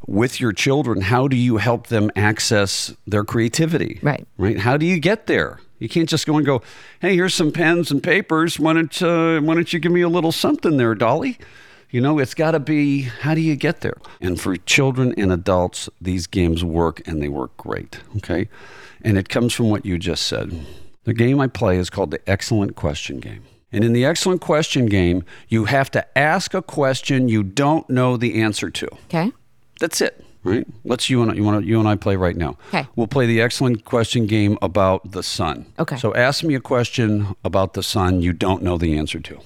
with 0.06 0.40
your 0.40 0.52
children. 0.52 1.00
How 1.02 1.26
do 1.28 1.36
you 1.36 1.56
help 1.56 1.88
them 1.88 2.10
access 2.14 2.94
their 3.06 3.24
creativity? 3.24 3.98
Right. 4.02 4.26
Right. 4.38 4.58
How 4.58 4.76
do 4.76 4.86
you 4.86 5.00
get 5.00 5.26
there? 5.26 5.60
You 5.78 5.88
can't 5.88 6.08
just 6.08 6.26
go 6.26 6.36
and 6.36 6.46
go, 6.46 6.62
"Hey, 7.00 7.14
here's 7.14 7.34
some 7.34 7.50
pens 7.50 7.90
and 7.90 8.02
papers. 8.02 8.58
Why 8.58 8.74
don't 8.74 9.02
uh, 9.02 9.40
Why 9.40 9.54
don't 9.54 9.72
you 9.72 9.78
give 9.80 9.92
me 9.92 10.02
a 10.02 10.08
little 10.08 10.32
something 10.32 10.76
there, 10.76 10.94
Dolly?" 10.94 11.38
You 11.88 12.00
know, 12.00 12.18
it's 12.18 12.34
got 12.34 12.50
to 12.50 12.60
be 12.60 13.02
how 13.02 13.34
do 13.34 13.40
you 13.40 13.56
get 13.56 13.80
there? 13.80 13.96
And 14.20 14.40
for 14.40 14.56
children 14.56 15.14
and 15.16 15.32
adults, 15.32 15.88
these 16.00 16.26
games 16.26 16.64
work 16.64 17.06
and 17.06 17.22
they 17.22 17.28
work 17.28 17.56
great. 17.56 18.00
Okay. 18.16 18.48
And 19.06 19.16
it 19.16 19.28
comes 19.28 19.54
from 19.54 19.70
what 19.70 19.86
you 19.86 19.98
just 19.98 20.26
said. 20.26 20.66
The 21.04 21.14
game 21.14 21.40
I 21.40 21.46
play 21.46 21.78
is 21.78 21.90
called 21.90 22.10
the 22.10 22.28
Excellent 22.28 22.74
Question 22.74 23.20
Game. 23.20 23.44
And 23.70 23.84
in 23.84 23.92
the 23.92 24.04
Excellent 24.04 24.40
Question 24.40 24.86
Game, 24.86 25.24
you 25.48 25.66
have 25.66 25.92
to 25.92 26.18
ask 26.18 26.54
a 26.54 26.60
question 26.60 27.28
you 27.28 27.44
don't 27.44 27.88
know 27.88 28.16
the 28.16 28.42
answer 28.42 28.68
to. 28.68 28.88
Okay. 29.04 29.32
That's 29.78 30.00
it, 30.00 30.24
right? 30.42 30.66
Let's 30.84 31.08
you 31.08 31.22
and 31.22 31.36
you 31.36 31.44
want 31.44 31.64
you 31.64 31.78
and 31.78 31.88
I 31.88 31.94
play 31.94 32.16
right 32.16 32.36
now. 32.36 32.58
Okay. 32.68 32.88
We'll 32.96 33.06
play 33.06 33.26
the 33.26 33.40
excellent 33.40 33.84
question 33.84 34.26
game 34.26 34.58
about 34.60 35.12
the 35.12 35.22
sun. 35.22 35.66
Okay. 35.78 35.98
So 35.98 36.12
ask 36.16 36.42
me 36.42 36.56
a 36.56 36.60
question 36.60 37.36
about 37.44 37.74
the 37.74 37.84
sun 37.84 38.22
you 38.22 38.32
don't 38.32 38.64
know 38.64 38.76
the 38.76 38.98
answer 38.98 39.20
to. 39.20 39.38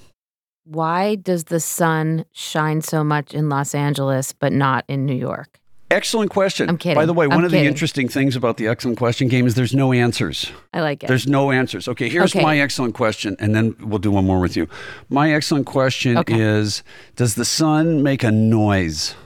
Why 0.65 1.17
does 1.17 1.45
the 1.45 1.61
sun 1.61 2.25
shine 2.33 2.81
so 2.81 3.05
much 3.05 3.35
in 3.35 3.51
Los 3.51 3.75
Angeles 3.75 4.33
but 4.33 4.55
not 4.55 4.87
in 4.89 5.05
New 5.05 5.17
York? 5.17 5.60
Excellent 5.91 6.31
question. 6.31 6.69
I'm 6.69 6.79
kidding. 6.79 6.95
By 6.95 7.05
the 7.05 7.13
way, 7.13 7.27
one 7.27 7.39
I'm 7.39 7.45
of 7.45 7.51
the 7.51 7.59
interesting 7.67 8.09
things 8.09 8.37
about 8.37 8.59
the 8.59 8.69
excellent 8.69 8.97
question 8.97 9.27
game 9.27 9.47
is 9.47 9.55
there's 9.57 9.75
no 9.75 9.93
answers. 9.93 10.53
I 10.73 10.81
like 10.83 11.03
it. 11.03 11.09
There's 11.09 11.27
no 11.27 11.51
answers. 11.51 11.89
Okay, 11.89 12.09
here's 12.09 12.35
Okay. 12.35 12.45
my 12.45 12.61
excellent 12.61 12.95
question, 12.95 13.35
and 13.41 13.55
then 13.57 13.75
we'll 13.81 13.99
do 13.99 14.13
one 14.13 14.25
more 14.25 14.39
with 14.39 14.57
you. 14.57 14.69
My 15.09 15.33
excellent 15.33 15.67
question 15.67 16.17
Okay. 16.19 16.41
is 16.41 16.85
Does 17.17 17.35
the 17.35 17.45
sun 17.45 18.03
make 18.05 18.23
a 18.23 18.31
noise? 18.31 19.17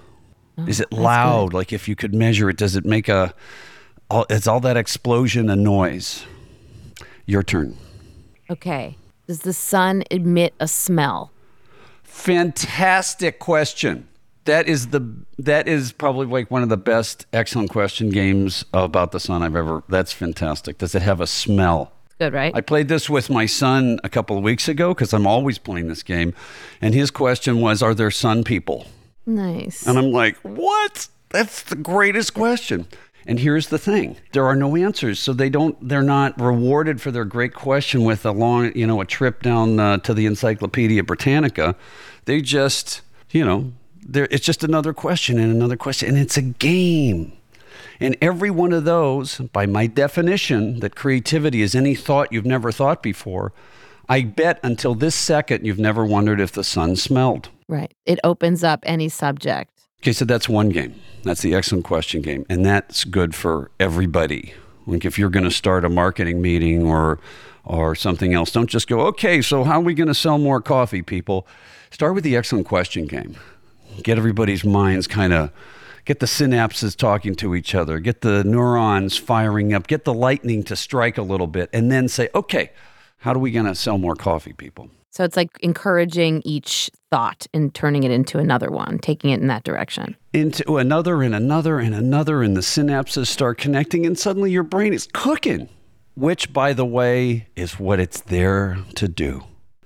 Oh, 0.57 0.67
is 0.67 0.81
it 0.81 0.91
loud? 0.91 1.53
Like 1.53 1.71
if 1.73 1.87
you 1.87 1.95
could 1.97 2.15
measure 2.15 2.49
it, 2.49 2.57
does 2.57 2.77
it 2.77 2.87
make 2.87 3.09
a, 3.11 3.35
all, 4.09 4.25
is 4.31 4.47
all 4.49 4.61
that 4.61 4.77
explosion 4.79 5.51
a 5.51 5.57
noise? 5.57 6.25
Your 7.27 7.43
turn. 7.43 7.77
okay. 8.51 8.97
Does 9.27 9.41
the 9.41 9.55
sun 9.55 10.05
emit 10.11 10.53
a 10.61 10.69
smell? 10.69 11.31
Fantastic 12.03 13.39
question. 13.39 14.07
That 14.45 14.69
is 14.69 14.89
the 14.89 15.25
that 15.39 15.67
is 15.69 15.93
probably 15.93 16.27
like 16.27 16.51
one 16.51 16.63
of 16.63 16.69
the 16.69 16.77
best 16.77 17.27
excellent 17.33 17.71
question 17.71 18.11
games 18.11 18.65
about 18.75 19.13
the 19.13 19.21
sun 19.21 19.43
I've 19.43 19.57
ever. 19.57 19.83
That's 19.89 20.13
fantastic. 20.13 20.79
Does 20.79 20.95
it 20.95 21.03
have 21.03 21.21
a 21.21 21.27
smell? 21.27 21.93
Good, 22.19 22.33
right? 22.33 22.55
I 22.55 22.61
played 22.61 22.89
this 22.89 23.11
with 23.11 23.29
my 23.29 23.47
son 23.47 23.99
a 24.05 24.09
couple 24.09 24.37
of 24.37 24.45
weeks 24.45 24.69
ago 24.69 24.95
because 24.95 25.13
I'm 25.13 25.27
always 25.27 25.59
playing 25.59 25.89
this 25.89 26.03
game, 26.03 26.35
and 26.81 26.95
his 26.95 27.11
question 27.11 27.61
was, 27.61 27.83
"Are 27.83 27.95
there 27.95 28.11
sun 28.11 28.45
people?" 28.45 28.87
nice. 29.27 29.87
And 29.87 29.99
I'm 29.99 30.13
like, 30.13 30.37
"What? 30.43 31.09
That's 31.31 31.63
the 31.63 31.77
greatest 31.77 32.35
question." 32.35 32.87
And 33.27 33.41
here's 33.41 33.69
the 33.69 33.79
thing: 33.79 34.17
there 34.33 34.45
are 34.45 34.55
no 34.55 34.77
answers, 34.77 35.19
so 35.19 35.33
they 35.33 35.49
don't. 35.49 35.77
They're 35.89 36.03
not 36.03 36.39
rewarded 36.39 37.01
for 37.01 37.11
their 37.11 37.25
great 37.25 37.55
question 37.55 38.05
with 38.05 38.27
a 38.27 38.33
long, 38.33 38.73
you 38.77 38.87
know, 38.87 39.01
a 39.01 39.07
trip 39.07 39.43
down 39.43 39.81
uh, 39.81 39.97
to 39.99 40.13
the 40.13 40.27
Encyclopedia 40.27 41.03
Britannica. 41.03 41.75
They 42.27 42.43
just, 42.43 43.01
you 43.31 43.45
know, 43.45 43.73
they're, 44.05 44.29
it's 44.31 44.45
just 44.45 44.63
another 44.63 44.93
question 44.93 45.39
and 45.39 45.51
another 45.51 45.77
question, 45.77 46.11
and 46.11 46.19
it's 46.19 46.37
a 46.37 46.43
game. 46.43 47.33
And 48.01 48.17
every 48.21 48.51
one 48.51 48.73
of 48.73 48.85
those, 48.85 49.39
by 49.39 49.67
my 49.67 49.87
definition, 49.87 50.81
that 50.81 50.95
creativity 50.97 51.63
is 51.63 51.75
any 51.75 51.95
thought 51.95 52.33
you've 52.33 52.47
never 52.47 52.73
thought 52.73 53.03
before, 53.03 53.53
I 54.09 54.23
bet 54.23 54.61
until 54.63 54.95
this 54.95 55.15
second 55.15 55.65
you've 55.65 55.79
never 55.79 56.05
wondered 56.05 56.41
if 56.41 56.53
the 56.53 56.65
sun 56.65 56.97
smelled. 56.97 57.49
right. 57.69 57.93
It 58.05 58.19
opens 58.23 58.63
up 58.63 58.81
any 58.85 59.09
subject. 59.09 59.71
Okay, 60.03 60.13
so 60.13 60.27
that's 60.27 60.49
one 60.49 60.69
game. 60.69 60.95
That's 61.23 61.41
the 61.41 61.55
excellent 61.55 61.85
question 61.85 62.21
game. 62.21 62.45
And 62.51 62.67
that's 62.67 63.05
good 63.05 63.35
for 63.35 63.71
everybody. 63.81 64.53
Like 64.87 65.07
if 65.07 65.19
you're 65.19 65.31
going 65.31 65.45
to 65.45 65.51
start 65.51 65.85
a 65.85 65.89
marketing 65.89 66.43
meeting 66.43 66.87
or 66.87 67.19
or 67.65 67.95
something 67.95 68.35
else, 68.35 68.51
don't 68.51 68.69
just 68.69 68.87
go, 68.87 69.01
"Okay, 69.07 69.41
so 69.41 69.65
how 69.65 69.79
are 69.79 69.85
we 69.85 69.95
going 69.95 70.09
to 70.09 70.15
sell 70.15 70.37
more 70.37 70.61
coffee, 70.61 71.01
people?" 71.01 71.47
Start 71.91 72.15
with 72.15 72.25
the 72.25 72.37
excellent 72.37 72.67
question 72.67 73.07
game. 73.07 73.37
Get 74.03 74.19
everybody's 74.19 74.65
minds 74.65 75.07
kind 75.07 75.33
of 75.33 75.51
get 76.05 76.21
the 76.21 76.27
synapses 76.27 76.97
talking 76.97 77.35
to 77.37 77.55
each 77.55 77.75
other, 77.75 77.99
get 77.99 78.21
the 78.21 78.45
neurons 78.45 79.17
firing 79.17 79.73
up, 79.73 79.87
get 79.87 80.05
the 80.05 80.15
lightning 80.15 80.63
to 80.65 80.77
strike 80.77 81.19
a 81.19 81.23
little 81.23 81.47
bit, 81.47 81.71
and 81.73 81.91
then 81.91 82.09
say, 82.09 82.29
okay, 82.35 82.71
how 83.19 83.33
are 83.33 83.39
we 83.39 83.51
going 83.51 83.67
to 83.67 83.75
sell 83.75 83.99
more 83.99 84.15
coffee, 84.15 84.53
people? 84.53 84.91
So 85.11 85.25
it's 85.25 85.37
like 85.37 85.51
encouraging 85.61 86.43
each 86.45 86.91
thought 87.11 87.47
and 87.55 87.73
turning 87.73 88.03
it 88.03 88.11
into 88.11 88.39
another 88.39 88.71
one, 88.71 88.99
taking 88.99 89.31
it 89.31 89.41
in 89.41 89.47
that 89.47 89.63
direction. 89.63 90.17
Into 90.33 90.77
another 90.79 91.23
and 91.23 91.35
another 91.35 91.79
and 91.79 91.95
another, 91.95 92.43
and 92.43 92.57
the 92.57 92.63
synapses 92.63 93.29
start 93.29 93.59
connecting, 93.59 94.05
and 94.05 94.19
suddenly 94.19 94.51
your 94.51 94.65
brain 94.65 94.93
is 94.93 95.09
cooking, 95.13 95.69
which, 96.17 96.53
by 96.53 96.73
the 96.73 96.85
way, 96.85 97.47
is 97.55 97.79
what 97.79 98.01
it's 98.01 98.21
there 98.23 98.79
to 98.97 99.07
do. 99.07 99.45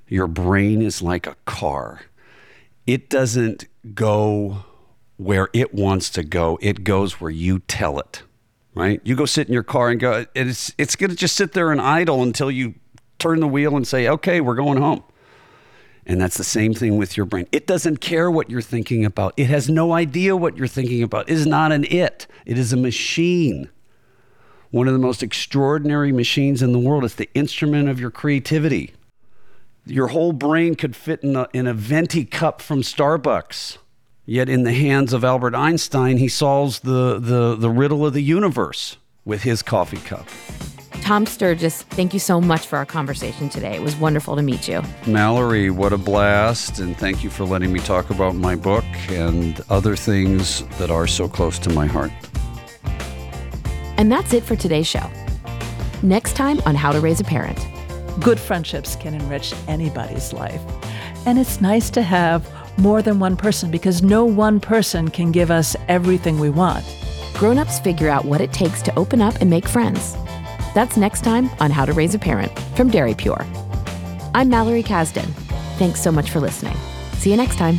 Your 0.08 0.26
brain 0.26 0.80
is 0.80 1.02
like 1.02 1.26
a 1.26 1.36
car, 1.44 2.00
it 2.88 3.10
doesn't 3.10 3.66
go 3.94 4.64
where 5.18 5.50
it 5.52 5.74
wants 5.74 6.08
to 6.08 6.22
go, 6.22 6.58
it 6.62 6.84
goes 6.84 7.20
where 7.20 7.30
you 7.30 7.58
tell 7.58 7.98
it. 7.98 8.22
Right? 8.74 9.00
You 9.04 9.14
go 9.14 9.26
sit 9.26 9.46
in 9.46 9.52
your 9.52 9.62
car 9.62 9.90
and 9.90 10.00
go, 10.00 10.24
it's, 10.34 10.72
it's 10.78 10.96
going 10.96 11.10
to 11.10 11.16
just 11.16 11.36
sit 11.36 11.52
there 11.52 11.70
and 11.70 11.80
idle 11.80 12.22
until 12.22 12.50
you 12.50 12.76
turn 13.18 13.40
the 13.40 13.46
wheel 13.46 13.76
and 13.76 13.86
say, 13.86 14.08
okay, 14.08 14.40
we're 14.40 14.54
going 14.54 14.78
home. 14.78 15.02
And 16.06 16.18
that's 16.18 16.38
the 16.38 16.44
same 16.44 16.72
thing 16.72 16.96
with 16.96 17.14
your 17.14 17.26
brain. 17.26 17.46
It 17.52 17.66
doesn't 17.66 17.98
care 17.98 18.30
what 18.30 18.48
you're 18.48 18.62
thinking 18.62 19.04
about. 19.04 19.34
It 19.36 19.48
has 19.48 19.68
no 19.68 19.92
idea 19.92 20.34
what 20.34 20.56
you're 20.56 20.66
thinking 20.66 21.02
about. 21.02 21.28
It 21.28 21.34
is 21.34 21.46
not 21.46 21.72
an 21.72 21.84
it, 21.84 22.26
it 22.46 22.56
is 22.56 22.72
a 22.72 22.78
machine. 22.78 23.68
One 24.70 24.86
of 24.86 24.94
the 24.94 24.98
most 24.98 25.22
extraordinary 25.22 26.12
machines 26.12 26.62
in 26.62 26.72
the 26.72 26.78
world. 26.78 27.04
It's 27.04 27.16
the 27.16 27.28
instrument 27.34 27.90
of 27.90 28.00
your 28.00 28.10
creativity. 28.10 28.94
Your 29.88 30.08
whole 30.08 30.32
brain 30.32 30.74
could 30.74 30.94
fit 30.94 31.22
in 31.22 31.34
a, 31.34 31.48
in 31.52 31.66
a 31.66 31.72
venti 31.72 32.24
cup 32.24 32.60
from 32.60 32.82
Starbucks. 32.82 33.78
Yet, 34.26 34.50
in 34.50 34.64
the 34.64 34.74
hands 34.74 35.14
of 35.14 35.24
Albert 35.24 35.54
Einstein, 35.54 36.18
he 36.18 36.28
solves 36.28 36.80
the, 36.80 37.18
the, 37.18 37.56
the 37.56 37.70
riddle 37.70 38.04
of 38.04 38.12
the 38.12 38.22
universe 38.22 38.98
with 39.24 39.42
his 39.42 39.62
coffee 39.62 39.96
cup. 39.96 40.28
Tom 41.00 41.24
Sturges, 41.24 41.84
thank 41.84 42.12
you 42.12 42.20
so 42.20 42.38
much 42.38 42.66
for 42.66 42.76
our 42.76 42.84
conversation 42.84 43.48
today. 43.48 43.74
It 43.74 43.80
was 43.80 43.96
wonderful 43.96 44.36
to 44.36 44.42
meet 44.42 44.68
you. 44.68 44.82
Mallory, 45.06 45.70
what 45.70 45.94
a 45.94 45.96
blast. 45.96 46.80
And 46.80 46.94
thank 46.94 47.24
you 47.24 47.30
for 47.30 47.46
letting 47.46 47.72
me 47.72 47.80
talk 47.80 48.10
about 48.10 48.34
my 48.34 48.54
book 48.54 48.84
and 49.08 49.58
other 49.70 49.96
things 49.96 50.62
that 50.76 50.90
are 50.90 51.06
so 51.06 51.26
close 51.26 51.58
to 51.60 51.70
my 51.70 51.86
heart. 51.86 52.12
And 53.96 54.12
that's 54.12 54.34
it 54.34 54.42
for 54.44 54.54
today's 54.54 54.86
show. 54.86 55.10
Next 56.02 56.36
time 56.36 56.60
on 56.66 56.74
How 56.74 56.92
to 56.92 57.00
Raise 57.00 57.20
a 57.20 57.24
Parent. 57.24 57.58
Good 58.20 58.40
friendships 58.40 58.96
can 58.96 59.14
enrich 59.14 59.54
anybody's 59.68 60.32
life. 60.32 60.60
And 61.26 61.38
it's 61.38 61.60
nice 61.60 61.88
to 61.90 62.02
have 62.02 62.48
more 62.78 63.02
than 63.02 63.20
one 63.20 63.36
person 63.36 63.70
because 63.70 64.02
no 64.02 64.24
one 64.24 64.60
person 64.60 65.08
can 65.08 65.30
give 65.30 65.50
us 65.50 65.76
everything 65.88 66.38
we 66.38 66.50
want. 66.50 66.84
Grown-ups 67.34 67.78
figure 67.80 68.08
out 68.08 68.24
what 68.24 68.40
it 68.40 68.52
takes 68.52 68.82
to 68.82 68.98
open 68.98 69.20
up 69.20 69.36
and 69.40 69.48
make 69.48 69.68
friends. 69.68 70.16
That's 70.74 70.96
next 70.96 71.22
time 71.22 71.48
on 71.60 71.70
How 71.70 71.84
to 71.84 71.92
Raise 71.92 72.14
a 72.14 72.18
Parent 72.18 72.56
from 72.76 72.90
Dairy 72.90 73.14
Pure. 73.14 73.46
I'm 74.34 74.48
Mallory 74.48 74.82
Kasdan. 74.82 75.28
Thanks 75.78 76.00
so 76.00 76.10
much 76.10 76.30
for 76.30 76.40
listening. 76.40 76.76
See 77.14 77.30
you 77.30 77.36
next 77.36 77.56
time. 77.56 77.78